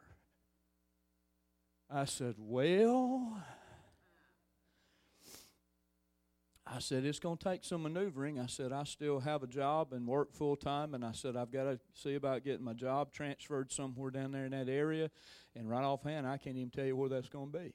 I 1.90 2.06
said, 2.06 2.36
Well, 2.38 3.42
I 6.74 6.80
said, 6.80 7.04
It's 7.04 7.20
going 7.20 7.38
to 7.38 7.44
take 7.44 7.66
some 7.66 7.84
maneuvering. 7.84 8.40
I 8.40 8.46
said, 8.46 8.72
I 8.72 8.86
still 8.86 9.20
have 9.20 9.44
a 9.44 9.48
job 9.48 9.92
and 9.92 10.08
work 10.08 10.34
full 10.34 10.56
time. 10.56 10.94
And 10.94 11.04
I 11.04 11.12
said, 11.12 11.36
I've 11.36 11.52
got 11.52 11.64
to 11.66 11.80
see 11.94 12.16
about 12.16 12.46
getting 12.46 12.64
my 12.64 12.74
job 12.74 13.12
transferred 13.12 13.72
somewhere 13.72 14.10
down 14.10 14.32
there 14.32 14.46
in 14.46 14.52
that 14.52 14.70
area. 14.70 15.12
And 15.54 15.70
right 15.70 15.84
offhand, 15.84 16.26
I 16.26 16.38
can't 16.38 16.56
even 16.56 16.70
tell 16.70 16.86
you 16.86 16.96
where 16.96 17.10
that's 17.10 17.28
going 17.28 17.52
to 17.52 17.60
be. 17.60 17.74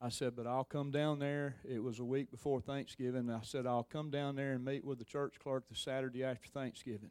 I 0.00 0.08
said, 0.08 0.34
but 0.36 0.46
I'll 0.46 0.64
come 0.64 0.90
down 0.90 1.20
there. 1.20 1.54
It 1.64 1.82
was 1.82 2.00
a 2.00 2.04
week 2.04 2.30
before 2.30 2.60
Thanksgiving. 2.60 3.30
I 3.30 3.40
said, 3.42 3.64
I'll 3.64 3.84
come 3.84 4.10
down 4.10 4.34
there 4.34 4.52
and 4.52 4.64
meet 4.64 4.84
with 4.84 4.98
the 4.98 5.04
church 5.04 5.36
clerk 5.38 5.68
the 5.68 5.76
Saturday 5.76 6.24
after 6.24 6.48
Thanksgiving. 6.48 7.10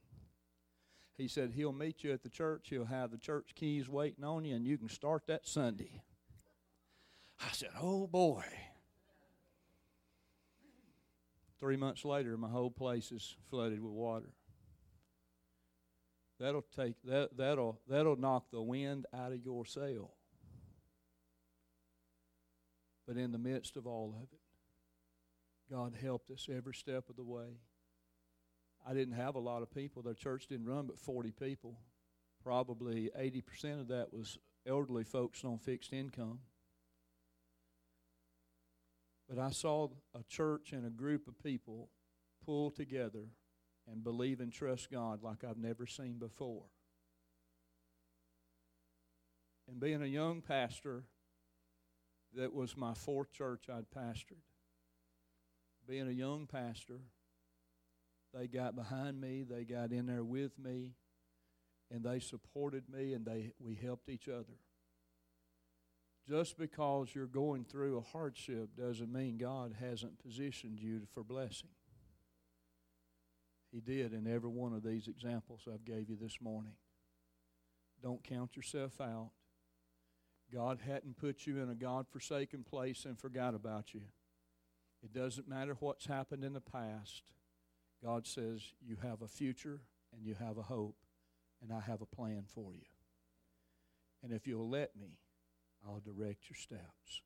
He 1.18 1.28
said, 1.28 1.54
he'll 1.56 1.72
meet 1.72 2.04
you 2.04 2.12
at 2.12 2.24
the 2.24 2.30
church. 2.30 2.68
He'll 2.70 2.86
have 2.86 3.10
the 3.10 3.18
church 3.18 3.56
keys 3.56 3.88
waiting 3.88 4.24
on 4.26 4.44
you, 4.44 4.56
and 4.56 4.66
you 4.66 4.78
can 4.78 4.90
start 4.90 5.24
that 5.28 5.48
Sunday. 5.48 6.04
I 7.40 7.52
said, 7.54 7.70
oh 7.82 8.06
boy. 8.06 8.44
Three 11.64 11.78
months 11.78 12.04
later, 12.04 12.36
my 12.36 12.50
whole 12.50 12.70
place 12.70 13.10
is 13.14 13.38
flooded 13.50 13.80
with 13.80 13.94
water. 13.94 14.34
That'll 16.38 16.66
take 16.76 16.96
that 17.06 17.38
that'll 17.38 17.80
that'll 17.88 18.18
knock 18.18 18.52
the 18.52 18.62
wind 18.62 19.06
out 19.14 19.32
of 19.32 19.46
your 19.46 19.66
sail. 19.66 20.12
But 23.08 23.16
in 23.16 23.32
the 23.32 23.38
midst 23.38 23.78
of 23.78 23.88
all 23.88 24.14
of 24.14 24.24
it, 24.34 25.74
God 25.74 25.94
helped 26.02 26.32
us 26.32 26.50
every 26.54 26.74
step 26.74 27.10
of 27.10 27.16
the 27.16 27.24
way. 27.24 27.62
I 28.86 28.94
didn't 28.94 29.16
have 29.16 29.36
a 29.36 29.40
lot 29.40 29.62
of 29.62 29.74
people. 29.74 30.02
The 30.02 30.16
church 30.16 30.48
didn't 30.48 30.68
run 30.68 30.88
but 30.88 31.00
40 31.00 31.32
people. 31.32 31.80
Probably 32.44 33.10
80% 33.18 33.80
of 33.80 33.88
that 33.88 34.14
was 34.14 34.38
elderly 34.68 35.06
folks 35.06 35.46
on 35.46 35.60
fixed 35.60 35.94
income. 35.94 36.40
But 39.30 39.40
I 39.40 39.52
saw 39.52 39.90
a 40.14 40.24
church 40.24 40.74
and 40.74 40.86
a 40.86 40.90
group 40.90 41.28
of 41.28 41.42
people 41.42 41.90
pull 42.46 42.72
together 42.72 43.28
and 43.90 44.04
believe 44.04 44.40
and 44.40 44.52
trust 44.52 44.92
God 44.92 45.24
like 45.24 45.44
I've 45.44 45.58
never 45.58 45.88
seen 45.88 46.18
before. 46.20 46.66
And 49.68 49.80
being 49.80 50.02
a 50.02 50.08
young 50.08 50.42
pastor, 50.42 51.06
that 52.36 52.54
was 52.54 52.76
my 52.76 52.94
fourth 52.94 53.32
church 53.32 53.66
I'd 53.70 53.90
pastored. 53.92 54.42
Being 55.88 56.08
a 56.08 56.12
young 56.12 56.48
pastor, 56.48 57.02
they 58.34 58.48
got 58.48 58.76
behind 58.76 59.20
me, 59.20 59.44
they 59.44 59.64
got 59.64 59.92
in 59.92 60.06
there 60.06 60.24
with 60.24 60.58
me, 60.58 60.94
and 61.92 62.04
they 62.04 62.20
supported 62.20 62.90
me 62.90 63.14
and 63.14 63.26
they 63.26 63.52
we 63.60 63.76
helped 63.76 64.10
each 64.10 64.28
other. 64.28 64.58
Just 66.28 66.58
because 66.58 67.14
you're 67.14 67.26
going 67.26 67.66
through 67.66 67.98
a 67.98 68.02
hardship 68.02 68.70
doesn't 68.78 69.12
mean 69.12 69.38
God 69.38 69.76
hasn't 69.80 70.24
positioned 70.24 70.80
you 70.80 71.02
for 71.14 71.24
blessing. 71.24 71.70
He 73.72 73.82
did 73.82 74.14
in 74.14 74.28
every 74.28 74.50
one 74.50 74.74
of 74.74 74.84
these 74.84 75.08
examples 75.08 75.68
I've 75.72 75.84
gave 75.84 76.10
you 76.10 76.16
this 76.16 76.40
morning. 76.40 76.74
Don't 78.02 78.24
count 78.24 78.56
yourself 78.56 79.02
out. 79.02 79.32
God 80.54 80.80
hadn't 80.86 81.18
put 81.18 81.48
you 81.48 81.62
in 81.62 81.70
a 81.70 81.76
God 81.76 82.06
forsaken 82.08 82.64
place 82.64 83.06
and 83.06 83.20
forgot 83.20 83.56
about 83.56 83.94
you. 83.94 84.02
It 85.04 85.14
doesn't 85.14 85.50
matter 85.50 85.76
what's 85.80 86.06
happened 86.06 86.44
in 86.44 86.54
the 86.54 86.62
past. 86.62 87.24
God 88.04 88.28
says 88.28 88.62
you 88.86 88.98
have 89.02 89.22
a 89.22 89.28
future 89.28 89.82
and 90.14 90.26
you 90.26 90.36
have 90.40 90.58
a 90.58 90.62
hope, 90.62 90.96
and 91.62 91.74
I 91.74 91.80
have 91.80 92.02
a 92.02 92.06
plan 92.06 92.44
for 92.48 92.74
you. 92.74 92.86
And 94.22 94.32
if 94.32 94.46
you'll 94.46 94.70
let 94.70 94.96
me, 94.96 95.18
I'll 95.86 96.00
direct 96.00 96.50
your 96.50 96.58
steps. 96.58 97.22